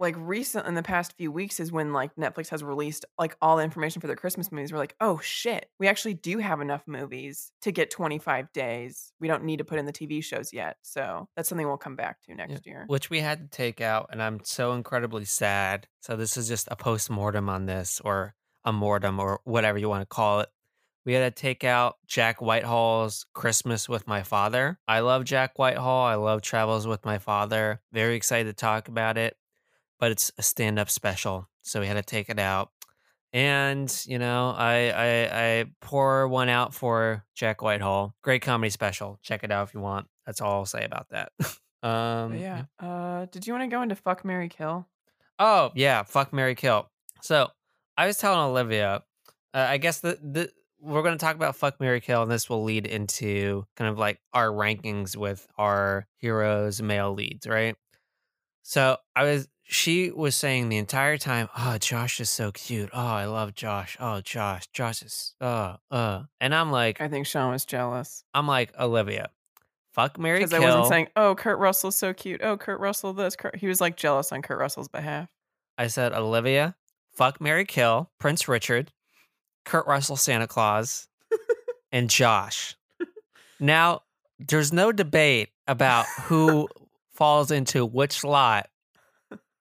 like 0.00 0.14
recent 0.18 0.66
in 0.66 0.74
the 0.74 0.82
past 0.82 1.14
few 1.16 1.32
weeks 1.32 1.60
is 1.60 1.72
when 1.72 1.92
like 1.92 2.14
Netflix 2.16 2.48
has 2.48 2.62
released 2.62 3.04
like 3.18 3.36
all 3.42 3.56
the 3.56 3.64
information 3.64 4.00
for 4.00 4.06
their 4.06 4.16
Christmas 4.16 4.52
movies. 4.52 4.72
We're 4.72 4.78
like, 4.78 4.94
oh 5.00 5.18
shit, 5.22 5.70
we 5.78 5.88
actually 5.88 6.14
do 6.14 6.38
have 6.38 6.60
enough 6.60 6.82
movies 6.86 7.52
to 7.62 7.72
get 7.72 7.90
25 7.90 8.52
days. 8.52 9.12
We 9.20 9.28
don't 9.28 9.44
need 9.44 9.58
to 9.58 9.64
put 9.64 9.78
in 9.78 9.86
the 9.86 9.92
TV 9.92 10.22
shows 10.22 10.52
yet, 10.52 10.76
so 10.82 11.28
that's 11.36 11.48
something 11.48 11.66
we'll 11.66 11.76
come 11.76 11.96
back 11.96 12.20
to 12.22 12.34
next 12.34 12.66
year. 12.66 12.84
which 12.86 13.10
we 13.10 13.20
had 13.20 13.40
to 13.40 13.56
take 13.56 13.80
out, 13.80 14.08
and 14.12 14.22
I'm 14.22 14.40
so 14.44 14.72
incredibly 14.72 15.24
sad. 15.24 15.88
So 16.00 16.16
this 16.16 16.36
is 16.36 16.48
just 16.48 16.68
a 16.70 16.76
post 16.76 17.10
mortem 17.10 17.48
on 17.48 17.66
this, 17.66 18.00
or 18.04 18.34
a 18.64 18.72
mortem, 18.72 19.18
or 19.18 19.40
whatever 19.44 19.78
you 19.78 19.88
want 19.88 20.02
to 20.02 20.06
call 20.06 20.40
it. 20.40 20.48
We 21.04 21.14
had 21.14 21.34
to 21.34 21.40
take 21.40 21.64
out 21.64 21.96
Jack 22.06 22.42
Whitehall's 22.42 23.24
Christmas 23.32 23.88
with 23.88 24.06
My 24.06 24.22
Father. 24.22 24.78
I 24.86 25.00
love 25.00 25.24
Jack 25.24 25.58
Whitehall. 25.58 26.04
I 26.04 26.16
love 26.16 26.42
Travels 26.42 26.86
with 26.86 27.04
My 27.04 27.16
Father. 27.18 27.80
Very 27.92 28.14
excited 28.14 28.50
to 28.50 28.52
talk 28.52 28.88
about 28.88 29.16
it, 29.16 29.34
but 29.98 30.10
it's 30.10 30.32
a 30.38 30.42
stand 30.42 30.78
up 30.78 30.90
special, 30.90 31.48
so 31.62 31.80
we 31.80 31.86
had 31.86 31.94
to 31.94 32.02
take 32.02 32.28
it 32.28 32.38
out. 32.38 32.70
And 33.32 33.92
you 34.06 34.18
know, 34.18 34.54
I, 34.56 34.90
I 34.90 35.48
I 35.48 35.64
pour 35.80 36.28
one 36.28 36.48
out 36.48 36.74
for 36.74 37.24
Jack 37.34 37.62
Whitehall. 37.62 38.14
Great 38.22 38.42
comedy 38.42 38.70
special. 38.70 39.18
Check 39.22 39.44
it 39.44 39.50
out 39.50 39.68
if 39.68 39.74
you 39.74 39.80
want. 39.80 40.06
That's 40.24 40.40
all 40.40 40.52
I'll 40.52 40.66
say 40.66 40.84
about 40.84 41.08
that. 41.10 41.32
um, 41.82 42.34
yeah. 42.34 42.64
Uh, 42.78 43.26
did 43.30 43.46
you 43.46 43.52
want 43.52 43.70
to 43.70 43.74
go 43.74 43.82
into 43.82 43.94
fuck 43.94 44.24
Mary 44.24 44.48
Kill? 44.48 44.86
Oh 45.38 45.70
yeah, 45.74 46.02
fuck 46.04 46.32
Mary 46.32 46.54
Kill. 46.54 46.88
So 47.20 47.48
I 47.96 48.06
was 48.06 48.16
telling 48.16 48.40
Olivia, 48.40 49.02
uh, 49.52 49.66
I 49.68 49.76
guess 49.76 50.00
the 50.00 50.18
the 50.22 50.50
we're 50.80 51.02
going 51.02 51.16
to 51.16 51.22
talk 51.22 51.34
about 51.34 51.56
fuck 51.56 51.80
Mary 51.80 52.00
Kill, 52.00 52.22
and 52.22 52.30
this 52.30 52.48
will 52.48 52.64
lead 52.64 52.86
into 52.86 53.66
kind 53.76 53.90
of 53.90 53.98
like 53.98 54.20
our 54.32 54.48
rankings 54.48 55.16
with 55.16 55.46
our 55.58 56.06
heroes, 56.18 56.80
male 56.80 57.12
leads, 57.12 57.46
right? 57.46 57.76
So 58.62 58.96
I 59.16 59.24
was, 59.24 59.48
she 59.70 60.10
was 60.10 60.34
saying 60.34 60.70
the 60.70 60.78
entire 60.78 61.18
time, 61.18 61.48
"Oh, 61.56 61.76
Josh 61.78 62.20
is 62.20 62.30
so 62.30 62.50
cute. 62.50 62.88
Oh, 62.92 63.06
I 63.06 63.26
love 63.26 63.54
Josh. 63.54 63.98
Oh, 64.00 64.22
Josh, 64.22 64.66
Josh 64.72 65.02
is 65.02 65.34
uh 65.40 65.76
uh," 65.90 66.22
and 66.40 66.54
I'm 66.54 66.72
like, 66.72 67.00
I 67.00 67.08
think 67.08 67.26
Sean 67.26 67.52
was 67.52 67.66
jealous 67.66 68.24
I'm 68.32 68.46
like 68.46 68.72
Olivia, 68.80 69.30
fuck 69.92 70.18
Mary 70.18 70.38
because 70.38 70.54
I 70.54 70.58
wasn't 70.60 70.86
saying, 70.86 71.08
"Oh, 71.16 71.34
Kurt 71.34 71.58
Russell's 71.58 71.98
so 71.98 72.14
cute." 72.14 72.40
Oh, 72.42 72.56
Kurt 72.56 72.80
Russell 72.80 73.12
this. 73.12 73.36
Kurt. 73.36 73.56
He 73.56 73.68
was 73.68 73.80
like 73.80 73.96
jealous 73.96 74.32
on 74.32 74.40
Kurt 74.40 74.58
Russell's 74.58 74.88
behalf. 74.88 75.28
I 75.76 75.88
said 75.88 76.12
Olivia, 76.14 76.74
fuck 77.12 77.40
Mary 77.40 77.66
Kill, 77.66 78.10
Prince 78.18 78.48
Richard, 78.48 78.90
Kurt 79.66 79.86
Russell 79.86 80.16
Santa 80.16 80.46
Claus, 80.46 81.08
and 81.92 82.08
Josh. 82.08 82.74
Now, 83.60 84.02
there's 84.38 84.72
no 84.72 84.92
debate 84.92 85.50
about 85.66 86.06
who 86.24 86.68
falls 87.12 87.50
into 87.50 87.84
which 87.84 88.24
lot. 88.24 88.68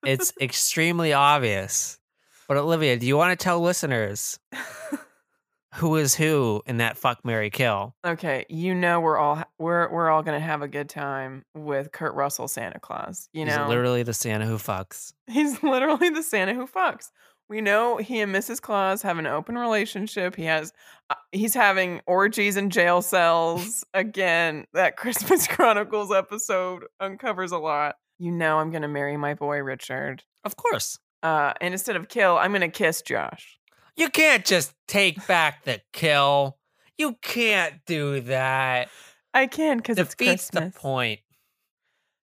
It's 0.07 0.31
extremely 0.39 1.11
obvious. 1.11 1.99
But 2.47 2.55
Olivia, 2.55 2.97
do 2.97 3.05
you 3.05 3.17
want 3.17 3.37
to 3.37 3.43
tell 3.43 3.59
listeners 3.59 4.39
who 5.75 5.97
is 5.97 6.15
who 6.15 6.61
in 6.65 6.77
that 6.77 6.97
fuck 6.97 7.25
Mary 7.25 7.49
Kill? 7.49 7.93
okay, 8.05 8.45
you 8.47 8.73
know 8.73 9.01
we're 9.01 9.17
all 9.17 9.43
we're 9.59 9.91
we're 9.91 10.09
all 10.09 10.23
gonna 10.23 10.39
have 10.39 10.61
a 10.61 10.67
good 10.67 10.87
time 10.87 11.43
with 11.53 11.91
Kurt 11.91 12.13
Russell 12.15 12.47
Santa 12.47 12.79
Claus. 12.79 13.27
You 13.33 13.45
He's 13.45 13.55
know, 13.55 13.67
literally 13.67 14.03
the 14.03 14.13
Santa 14.13 14.45
who 14.45 14.55
fucks. 14.55 15.11
He's 15.27 15.61
literally 15.63 16.09
the 16.09 16.23
Santa 16.23 16.53
who 16.53 16.67
fucks. 16.67 17.11
We 17.49 17.61
know 17.61 17.97
he 17.97 18.19
and 18.19 18.33
Mrs. 18.33 18.61
Claus 18.61 19.01
have 19.03 19.17
an 19.19 19.27
open 19.27 19.57
relationship. 19.57 20.35
He 20.35 20.43
has, 20.43 20.73
uh, 21.09 21.15
he's 21.31 21.53
having 21.53 22.01
orgies 22.05 22.57
in 22.57 22.69
jail 22.69 23.01
cells. 23.01 23.85
Again, 23.93 24.65
that 24.73 24.97
Christmas 24.97 25.47
Chronicles 25.47 26.11
episode 26.11 26.85
uncovers 26.99 27.53
a 27.53 27.57
lot. 27.57 27.95
You 28.19 28.32
know, 28.32 28.58
I'm 28.60 28.71
gonna 28.71 28.88
marry 28.88 29.17
my 29.17 29.34
boy 29.34 29.60
Richard. 29.60 30.23
Of 30.43 30.56
course. 30.56 30.99
Uh, 31.23 31.53
and 31.62 31.73
instead 31.73 31.95
of 31.95 32.10
kill, 32.10 32.38
I'm 32.38 32.51
gonna 32.51 32.69
kiss 32.69 33.01
Josh. 33.01 33.60
You 33.95 34.10
can't 34.10 34.45
just 34.45 34.73
take 34.88 35.25
back 35.27 35.63
the 35.63 35.82
kill. 35.93 36.58
You 36.97 37.15
can't 37.21 37.75
do 37.86 38.21
that. 38.21 38.89
I 39.34 39.47
can 39.47 39.77
because 39.77 39.97
it's 39.97 40.15
Christmas. 40.15 40.73
the 40.73 40.80
point. 40.80 41.19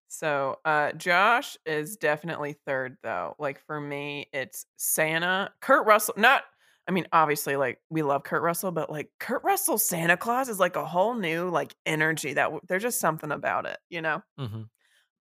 So, 0.09 0.59
uh, 0.64 0.92
Josh 0.92 1.57
is 1.66 1.96
definitely 1.96 2.57
third 2.66 2.96
though. 3.02 3.35
Like 3.38 3.61
for 3.66 3.80
me, 3.80 4.28
it's 4.33 4.66
Santa, 4.76 5.50
Kurt 5.61 5.87
Russell. 5.87 6.14
Not, 6.16 6.44
I 6.87 6.92
mean, 6.92 7.07
obviously, 7.12 7.57
like 7.57 7.80
we 7.90 8.02
love 8.02 8.22
Kurt 8.22 8.42
Russell, 8.42 8.70
but 8.70 8.90
like 8.90 9.11
Kurt 9.18 9.42
Russell 9.42 9.78
Santa 9.78 10.16
Claus 10.16 10.48
is 10.48 10.61
like 10.61 10.76
a 10.76 10.85
whole 10.85 11.14
new 11.14 11.48
like 11.50 11.74
energy 11.85 12.35
that 12.35 12.44
w- 12.44 12.61
there's 12.68 12.83
just 12.83 13.00
something 13.00 13.33
about 13.33 13.66
it, 13.66 13.78
you 13.90 14.02
know. 14.02 14.22
hmm 14.38 14.62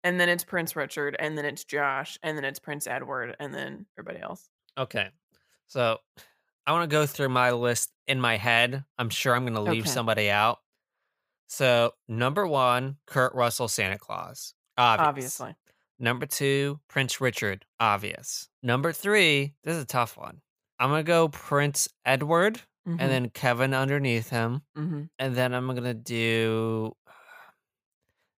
And 0.05 0.19
then 0.21 0.29
it's 0.29 0.45
Prince 0.45 0.75
Richard, 0.75 1.17
and 1.19 1.37
then 1.38 1.45
it's 1.45 1.65
Josh, 1.65 2.19
and 2.23 2.37
then 2.37 2.45
it's 2.45 2.59
Prince 2.59 2.87
Edward, 2.87 3.37
and 3.38 3.55
then 3.55 3.87
everybody 3.99 4.21
else. 4.23 4.51
Okay, 4.77 5.11
so 5.67 5.99
I 6.67 6.73
want 6.73 6.88
to 6.91 6.95
go 6.95 7.07
through 7.07 7.29
my 7.29 7.53
list 7.53 7.93
in 8.09 8.21
my 8.21 8.37
head. 8.37 8.85
I'm 8.99 9.11
sure 9.11 9.35
I'm 9.35 9.43
going 9.45 9.55
to 9.55 9.61
leave 9.61 9.83
Okay. 9.85 9.91
somebody 9.91 10.31
out. 10.31 10.59
So 11.49 11.93
number 12.09 12.47
one, 12.47 12.97
Kurt 13.07 13.35
Russell, 13.35 13.69
Santa 13.69 13.99
Claus, 13.99 14.55
obvious. 14.77 15.09
Obviously, 15.09 15.55
Number 15.99 16.27
two, 16.27 16.81
Prince 16.88 17.21
Richard, 17.21 17.65
obvious. 17.79 18.49
Number 18.62 18.93
three, 18.93 19.55
this 19.62 19.77
is 19.77 19.85
a 19.85 19.87
tough 19.87 20.17
one. 20.17 20.41
I'm 20.81 20.88
gonna 20.91 21.05
go 21.05 21.29
Prince 21.29 21.88
Edward, 22.05 22.61
Mhm, 22.88 22.97
and 23.01 23.11
then 23.12 23.31
Kevin 23.31 23.73
underneath 23.73 24.31
him, 24.31 24.62
mhm. 24.77 25.11
and 25.21 25.37
then 25.37 25.55
I'm 25.55 25.69
gonna 25.69 25.95
do. 25.95 26.97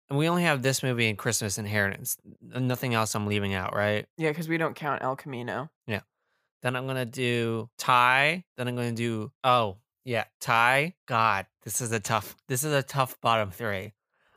And 0.09 0.19
we 0.19 0.29
only 0.29 0.43
have 0.43 0.61
this 0.61 0.83
movie 0.83 1.09
and 1.09 1.17
Christmas 1.17 1.57
Inheritance. 1.57 2.17
Nothing 2.41 2.93
else 2.93 3.15
I'm 3.15 3.25
leaving 3.25 3.53
out, 3.53 3.75
right? 3.75 4.05
yeah, 4.17 4.29
because 4.29 4.47
we 4.47 4.57
don't 4.57 4.75
count 4.75 5.01
El 5.01 5.15
Camino. 5.15 5.69
Yeah. 5.87 6.01
Then 6.61 6.75
I'm 6.75 6.87
gonna 6.87 7.05
do 7.05 7.69
Ty. 7.77 8.43
Then 8.57 8.67
I'm 8.67 8.75
gonna 8.75 8.91
do 8.91 9.31
oh 9.43 9.77
yeah 10.03 10.25
Ty. 10.39 10.95
God, 11.07 11.45
this 11.63 11.81
is 11.81 11.91
a 11.91 11.99
tough. 11.99 12.35
This 12.47 12.63
is 12.63 12.73
a 12.73 12.81
tough 12.83 13.19
bottom 13.21 13.51
three. 13.51 13.93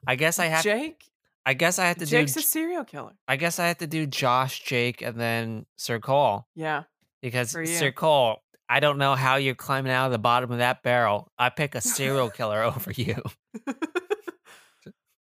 I 0.07 0.17
guess 0.17 0.39
I 0.39 0.47
have. 0.47 0.63
Jake, 0.63 1.05
I 1.47 1.55
guess 1.55 1.79
I 1.79 1.87
have 1.87 1.99
to 1.99 2.07
Jake's 2.07 2.35
do. 2.35 2.41
a 2.41 2.43
serial 2.43 2.85
killer. 2.85 3.13
I 3.27 3.37
guess 3.37 3.59
I 3.59 3.69
have 3.69 3.79
to 3.79 3.87
do 3.87 4.07
Josh, 4.07 4.63
Jake, 4.65 5.01
and 5.03 5.19
then 5.19 5.67
Sir 5.77 5.99
Cole 6.01 6.47
Yeah, 6.55 6.85
because. 7.23 7.51
Sir 7.51 7.93
Cole. 7.93 8.43
I 8.71 8.81
don't 8.81 8.99
know 8.99 9.15
how 9.15 9.37
you're 9.37 9.55
climbing 9.55 9.93
out 9.93 10.07
of 10.07 10.13
the 10.13 10.19
bottom 10.19 10.53
of 10.53 10.59
that 10.59 10.83
barrel. 10.83 11.33
I 11.39 11.49
pick 11.49 11.75
a 11.75 11.81
serial 11.81 12.29
killer 12.29 12.63
over 12.63 12.91
you. 12.93 13.23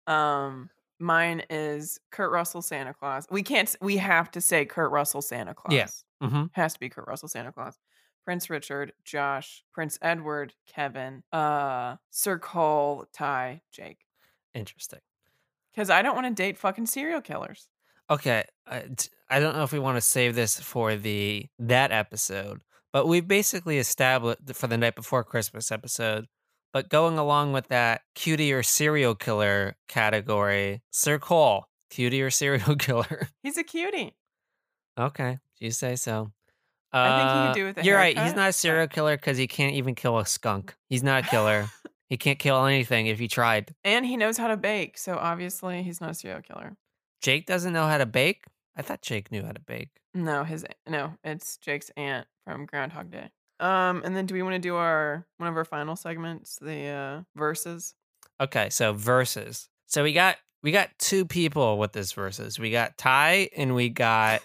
um, 0.08 0.70
mine 0.98 1.42
is 1.50 2.00
Kurt 2.10 2.32
Russell 2.32 2.62
Santa 2.62 2.94
Claus. 2.94 3.26
We 3.30 3.42
can't. 3.42 3.74
We 3.80 3.98
have 3.98 4.30
to 4.32 4.40
say 4.40 4.64
Kurt 4.64 4.90
Russell 4.90 5.22
Santa 5.22 5.54
Claus. 5.54 5.74
Yes, 5.74 6.04
yeah. 6.20 6.28
hmm 6.28 6.44
has 6.52 6.74
to 6.74 6.80
be 6.80 6.88
Kurt 6.88 7.06
Russell 7.06 7.28
Santa 7.28 7.52
Claus. 7.52 7.78
Prince 8.24 8.50
Richard, 8.50 8.92
Josh, 9.04 9.64
Prince 9.72 9.98
Edward, 10.02 10.52
Kevin, 10.66 11.22
uh, 11.32 11.96
Sir 12.10 12.38
Cole, 12.38 13.06
Ty, 13.12 13.62
Jake. 13.72 14.00
Interesting. 14.52 14.98
Because 15.72 15.88
I 15.88 16.02
don't 16.02 16.14
want 16.14 16.26
to 16.26 16.34
date 16.34 16.58
fucking 16.58 16.86
serial 16.86 17.22
killers. 17.22 17.68
Okay, 18.10 18.44
I 18.66 19.40
don't 19.40 19.56
know 19.56 19.62
if 19.62 19.72
we 19.72 19.78
want 19.78 19.96
to 19.96 20.02
save 20.02 20.34
this 20.34 20.58
for 20.60 20.96
the 20.96 21.46
that 21.58 21.92
episode, 21.92 22.60
but 22.92 23.06
we 23.06 23.20
basically 23.20 23.78
established 23.78 24.40
for 24.54 24.66
the 24.66 24.76
night 24.78 24.94
before 24.94 25.24
Christmas 25.24 25.70
episode. 25.70 26.26
But 26.78 26.90
going 26.90 27.18
along 27.18 27.54
with 27.54 27.66
that 27.70 28.02
cutie 28.14 28.52
or 28.52 28.62
serial 28.62 29.16
killer 29.16 29.74
category, 29.88 30.80
Sir 30.92 31.18
Cole, 31.18 31.66
cutie 31.90 32.22
or 32.22 32.30
serial 32.30 32.76
killer. 32.78 33.30
He's 33.42 33.56
a 33.58 33.64
cutie. 33.64 34.14
okay, 34.96 35.38
you 35.58 35.72
say 35.72 35.96
so. 35.96 36.30
I 36.92 37.08
think 37.18 37.30
he 37.30 37.34
could 37.34 37.50
Uh, 37.50 37.54
do 37.54 37.64
with 37.78 37.84
You're 37.84 37.96
right. 37.96 38.16
He's 38.16 38.36
not 38.36 38.50
a 38.50 38.52
serial 38.52 38.86
killer 38.86 39.16
because 39.16 39.36
he 39.36 39.48
can't 39.48 39.74
even 39.74 39.96
kill 39.96 40.18
a 40.18 40.24
skunk. 40.24 40.76
He's 40.88 41.02
not 41.02 41.24
a 41.24 41.26
killer. 41.26 41.66
he 42.08 42.16
can't 42.16 42.38
kill 42.38 42.64
anything 42.64 43.08
if 43.08 43.18
he 43.18 43.26
tried. 43.26 43.74
And 43.82 44.06
he 44.06 44.16
knows 44.16 44.38
how 44.38 44.46
to 44.46 44.56
bake. 44.56 44.98
So 44.98 45.16
obviously 45.18 45.82
he's 45.82 46.00
not 46.00 46.10
a 46.10 46.14
serial 46.14 46.42
killer. 46.42 46.76
Jake 47.22 47.46
doesn't 47.46 47.72
know 47.72 47.88
how 47.88 47.98
to 47.98 48.06
bake. 48.06 48.44
I 48.76 48.82
thought 48.82 49.02
Jake 49.02 49.32
knew 49.32 49.42
how 49.42 49.50
to 49.50 49.60
bake. 49.60 49.90
No, 50.14 50.44
his 50.44 50.64
no, 50.88 51.14
it's 51.24 51.56
Jake's 51.56 51.90
aunt 51.96 52.28
from 52.44 52.66
Groundhog 52.66 53.10
Day. 53.10 53.30
Um, 53.60 54.02
and 54.04 54.16
then 54.16 54.26
do 54.26 54.34
we 54.34 54.42
want 54.42 54.54
to 54.54 54.58
do 54.60 54.76
our 54.76 55.26
one 55.38 55.48
of 55.48 55.56
our 55.56 55.64
final 55.64 55.96
segments, 55.96 56.58
the 56.60 56.86
uh 56.86 57.22
verses? 57.36 57.94
Okay, 58.40 58.70
so 58.70 58.92
verses. 58.92 59.68
So 59.86 60.02
we 60.02 60.12
got 60.12 60.36
we 60.62 60.70
got 60.72 60.90
two 60.98 61.24
people 61.24 61.78
with 61.78 61.92
this 61.92 62.12
verses. 62.12 62.58
We 62.58 62.70
got 62.70 62.96
Ty 62.96 63.50
and 63.56 63.74
we 63.74 63.88
got 63.88 64.42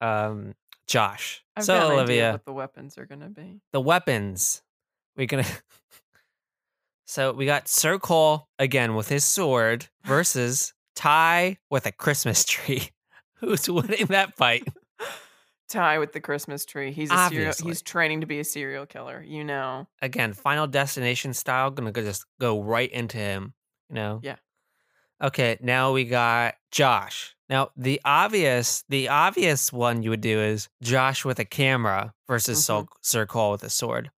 um 0.00 0.54
Josh. 0.86 1.42
I've 1.56 1.64
so 1.64 1.74
got 1.74 1.86
an 1.86 1.90
idea 1.92 2.02
Olivia, 2.02 2.32
what 2.32 2.44
the 2.44 2.52
weapons 2.52 2.98
are 2.98 3.06
gonna 3.06 3.30
be. 3.30 3.60
the 3.72 3.80
weapons. 3.80 4.62
We're 5.16 5.26
gonna 5.26 5.44
So 7.06 7.32
we 7.32 7.44
got 7.44 7.68
Sir 7.68 7.98
Cole 7.98 8.48
again 8.58 8.94
with 8.94 9.08
his 9.08 9.24
sword 9.24 9.86
versus 10.04 10.72
Ty 10.94 11.58
with 11.70 11.84
a 11.86 11.92
Christmas 11.92 12.44
tree. 12.44 12.90
Who's 13.36 13.68
winning 13.68 14.06
that 14.06 14.34
fight? 14.36 14.66
Ty 15.72 15.98
with 15.98 16.12
the 16.12 16.20
Christmas 16.20 16.64
tree. 16.64 16.92
He's 16.92 17.10
a 17.10 17.28
serial, 17.28 17.52
he's 17.62 17.82
training 17.82 18.20
to 18.20 18.26
be 18.26 18.38
a 18.38 18.44
serial 18.44 18.86
killer. 18.86 19.22
You 19.26 19.42
know. 19.44 19.88
Again, 20.00 20.32
Final 20.32 20.66
Destination 20.66 21.32
style, 21.34 21.70
gonna 21.70 21.92
go 21.92 22.02
just 22.02 22.24
go 22.40 22.62
right 22.62 22.90
into 22.90 23.16
him. 23.18 23.54
You 23.88 23.94
know. 23.96 24.20
Yeah. 24.22 24.36
Okay, 25.22 25.56
now 25.60 25.92
we 25.92 26.04
got 26.04 26.54
Josh. 26.70 27.34
Now 27.48 27.70
the 27.76 28.00
obvious, 28.04 28.84
the 28.88 29.08
obvious 29.08 29.72
one 29.72 30.02
you 30.02 30.10
would 30.10 30.20
do 30.20 30.40
is 30.40 30.68
Josh 30.82 31.24
with 31.24 31.38
a 31.38 31.44
camera 31.44 32.12
versus 32.26 32.58
Mhm. 32.58 32.62
Sol- 32.62 32.88
Sir 33.02 33.26
Cole 33.26 33.52
with 33.52 33.62
a 33.62 33.70
sword, 33.70 34.10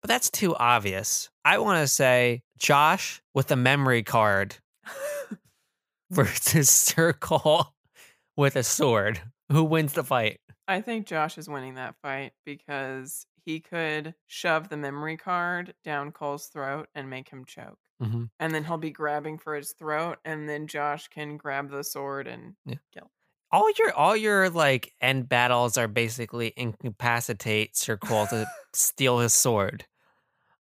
but 0.00 0.08
that's 0.08 0.30
too 0.30 0.54
obvious. 0.56 1.30
I 1.44 1.58
want 1.58 1.82
to 1.82 1.88
say 1.88 2.42
Josh 2.58 3.20
with 3.34 3.50
a 3.50 3.56
memory 3.56 4.02
card 4.02 4.56
versus 6.10 6.70
Sir 6.70 7.12
Cole 7.12 7.74
with 8.36 8.56
a 8.56 8.62
sword. 8.62 9.20
Who 9.50 9.64
wins 9.64 9.92
the 9.94 10.04
fight? 10.04 10.40
I 10.68 10.80
think 10.80 11.06
Josh 11.06 11.38
is 11.38 11.48
winning 11.48 11.74
that 11.74 11.96
fight 12.02 12.32
because 12.44 13.26
he 13.44 13.60
could 13.60 14.14
shove 14.26 14.68
the 14.68 14.76
memory 14.76 15.16
card 15.16 15.74
down 15.84 16.12
Cole's 16.12 16.46
throat 16.46 16.88
and 16.94 17.10
make 17.10 17.28
him 17.28 17.44
choke. 17.44 17.78
Mm-hmm. 18.02 18.24
And 18.40 18.54
then 18.54 18.64
he'll 18.64 18.78
be 18.78 18.90
grabbing 18.90 19.38
for 19.38 19.54
his 19.54 19.72
throat, 19.72 20.18
and 20.24 20.48
then 20.48 20.66
Josh 20.66 21.08
can 21.08 21.36
grab 21.36 21.70
the 21.70 21.84
sword 21.84 22.26
and 22.26 22.54
Yeah. 22.64 22.76
kill. 22.92 23.10
All 23.50 23.70
your 23.78 23.92
all 23.92 24.16
your 24.16 24.48
like 24.48 24.92
end 25.00 25.28
battles 25.28 25.76
are 25.76 25.86
basically 25.88 26.52
incapacitate 26.56 27.76
Sir 27.76 27.96
Cole 27.98 28.26
to 28.28 28.46
steal 28.72 29.18
his 29.18 29.34
sword. 29.34 29.84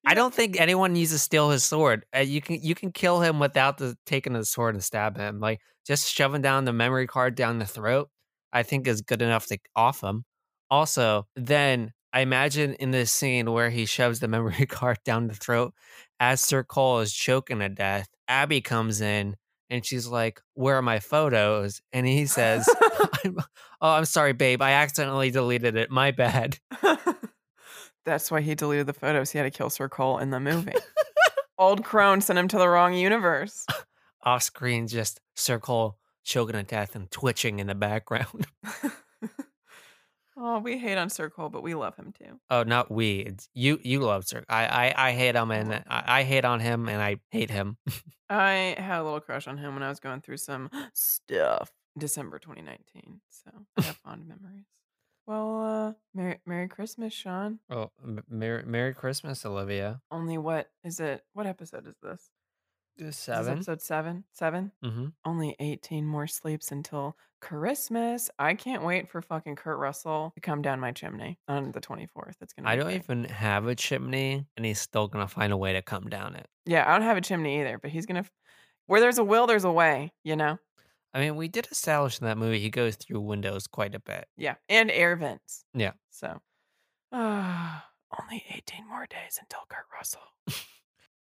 I 0.07 0.15
don't 0.15 0.33
think 0.33 0.59
anyone 0.59 0.95
needs 0.95 1.11
to 1.11 1.19
steal 1.19 1.51
his 1.51 1.65
sword. 1.65 2.07
Uh, 2.17 2.21
you 2.21 2.41
can 2.41 2.63
you 2.63 2.75
can 2.75 2.93
kill 2.93 3.21
him 3.21 3.41
without 3.41 3.77
the 3.79 3.97
taking 4.07 4.33
the 4.33 4.45
sword 4.45 4.75
and 4.75 4.83
stab 4.83 5.19
him. 5.19 5.39
Like 5.39 5.61
just 5.87 6.11
shoving 6.13 6.41
down 6.41 6.65
the 6.65 6.73
memory 6.73 7.07
card 7.07 7.35
down 7.35 7.59
the 7.59 7.67
throat, 7.67 8.09
I 8.53 8.63
think 8.63 8.87
is 8.87 9.03
good 9.03 9.23
enough 9.23 9.47
to 9.47 9.59
off 9.77 10.03
him. 10.03 10.25
Also, 10.71 11.27
then 11.37 11.93
I 12.13 12.21
imagine 12.21 12.75
in 12.75 12.91
this 12.91 13.13
scene 13.13 13.53
where 13.53 13.71
he 13.71 13.87
shoves 13.87 14.21
the 14.21 14.29
memory 14.29 14.67
card 14.69 14.99
down 15.05 15.27
the 15.27 15.35
throat, 15.35 15.75
as 16.21 16.41
Sir 16.41 16.65
Cole 16.65 17.01
is 17.01 17.13
choking 17.13 17.61
to 17.61 17.69
death, 17.69 18.09
Abby 18.27 18.61
comes 18.61 19.01
in 19.01 19.37
and 19.71 19.85
she's 19.85 20.07
like, 20.07 20.41
"Where 20.55 20.77
are 20.77 20.83
my 20.83 20.99
photos?" 20.99 21.81
And 21.93 22.07
he 22.07 22.27
says, 22.27 22.69
I'm, 23.25 23.39
"Oh, 23.81 23.91
I'm 23.91 24.05
sorry, 24.05 24.33
babe. 24.33 24.63
I 24.63 24.73
accidentally 24.73 25.31
deleted 25.31 25.77
it. 25.77 25.91
My 25.91 26.11
bad." 26.11 26.59
That's 28.05 28.31
why 28.31 28.41
he 28.41 28.55
deleted 28.55 28.87
the 28.87 28.95
photos. 28.95 29.31
He 29.31 29.39
had 29.39 29.45
to 29.45 29.51
kill 29.51 29.69
Sir 29.69 29.89
Cole 29.89 30.19
in 30.19 30.31
the 30.31 30.41
movie. 30.41 30.73
Old 31.59 31.85
crone 31.85 32.23
sent 32.23 32.39
him 32.39 32.49
to 32.49 32.59
the 32.59 32.69
wrong 32.69 32.95
universe. 32.95 33.67
Off 34.23 34.43
screen, 34.43 34.89
just 34.89 35.21
Sir 35.37 35.59
Cole 35.59 35.99
choking 36.29 36.55
to 36.57 36.63
death 36.63 36.95
and 36.95 37.11
twitching 37.11 37.59
in 37.59 37.67
the 37.67 37.75
background. 37.75 38.47
oh, 40.37 40.59
we 40.61 40.79
hate 40.79 40.99
on 40.99 41.09
Sir 41.11 41.31
Cole, 41.31 41.49
but 41.49 41.63
we 41.63 41.75
love 41.75 41.97
him 41.97 42.13
too. 42.13 42.39
Oh, 42.51 42.63
not 42.63 42.91
we. 42.91 43.21
It's 43.21 43.49
you. 43.55 43.81
You 43.83 44.01
love 44.01 44.27
Sir. 44.27 44.45
I. 44.49 44.67
I. 44.95 45.09
I 45.09 45.13
hate 45.13 45.35
him, 45.35 45.51
and 45.51 45.73
I, 45.89 46.05
I 46.07 46.23
hate 46.25 46.45
on 46.45 46.61
him, 46.61 46.89
and 46.89 47.03
I 47.03 47.17
hate 47.31 47.51
him. 47.51 47.79
I 48.31 48.77
had 48.79 49.01
a 49.01 49.05
little 49.05 49.21
crush 49.21 49.49
on 49.49 49.57
him 49.57 49.73
when 49.75 49.83
I 49.83 49.89
was 49.89 50.01
going 50.01 50.21
through 50.21 50.37
some 50.37 50.71
stuff. 50.93 51.71
December 51.97 52.39
2019. 52.39 53.21
So 53.31 53.51
I 53.77 53.83
have 53.83 53.97
fond 53.97 54.29
memories. 54.29 54.67
Well, 55.27 55.61
uh, 55.63 55.93
Merry, 56.15 56.39
Merry 56.47 56.69
Christmas, 56.69 57.13
Sean. 57.13 57.59
Oh, 57.71 57.91
m- 58.03 58.23
Merry, 58.31 58.63
Merry 58.65 58.95
Christmas, 58.95 59.45
Olivia. 59.45 60.01
Only 60.11 60.39
what 60.39 60.71
is 60.85 61.01
it? 61.01 61.25
What 61.33 61.47
episode 61.47 61.87
is 61.87 61.97
this? 62.03 62.31
Seven. 63.11 63.53
episode 63.55 63.81
seven. 63.81 64.25
Seven. 64.33 64.73
Mm-hmm. 64.85 65.07
Only 65.25 65.57
18 65.61 66.05
more 66.05 66.27
sleeps 66.27 66.73
until 66.73 67.17
Christmas. 67.41 68.31
I 68.39 68.55
can't 68.55 68.83
wait 68.85 69.09
for 69.09 69.23
fucking 69.23 69.57
Kurt 69.57 69.79
Russell 69.79 70.33
to 70.35 70.41
come 70.41 70.63
down 70.63 70.81
my 70.81 70.93
chimney 70.93 71.39
on 71.47 71.73
the 71.73 71.81
24th. 71.81 72.35
It's 72.41 72.53
gonna. 72.53 72.69
I 72.69 72.77
don't 72.77 72.87
great. 72.87 73.03
even 73.05 73.25
have 73.25 73.67
a 73.67 73.75
chimney, 73.75 74.45
and 74.57 74.67
he's 74.67 74.81
still 74.81 75.09
gonna 75.09 75.29
find 75.29 75.53
a 75.53 75.57
way 75.57 75.73
to 75.75 75.83
come 75.83 76.09
down 76.09 76.35
it. 76.35 76.47
Yeah, 76.67 76.89
I 76.89 76.93
don't 76.93 77.07
have 77.07 77.17
a 77.17 77.21
chimney 77.23 77.61
either, 77.61 77.79
but 77.79 77.91
he's 77.91 78.07
gonna. 78.07 78.25
Where 78.87 79.01
there's 79.01 79.19
a 79.19 79.25
will, 79.25 79.47
there's 79.47 79.65
a 79.65 79.73
way. 79.73 80.13
You 80.25 80.37
know. 80.37 80.59
I 81.15 81.21
mean, 81.21 81.37
we 81.37 81.49
did 81.49 81.69
establish 81.71 82.21
in 82.21 82.27
that 82.27 82.37
movie 82.37 82.59
he 82.59 82.71
goes 82.71 82.97
through 82.97 83.21
windows 83.21 83.67
quite 83.67 83.95
a 83.95 84.01
bit. 84.01 84.27
Yeah, 84.37 84.57
and 84.69 84.91
air 84.91 85.17
vents. 85.17 85.65
Yeah. 85.73 85.93
So, 86.11 86.41
uh, 87.13 87.81
only 88.21 88.45
18 88.55 88.87
more 88.89 89.07
days 89.07 89.39
until 89.41 89.61
Kurt 89.69 89.87
Russell. 89.95 90.21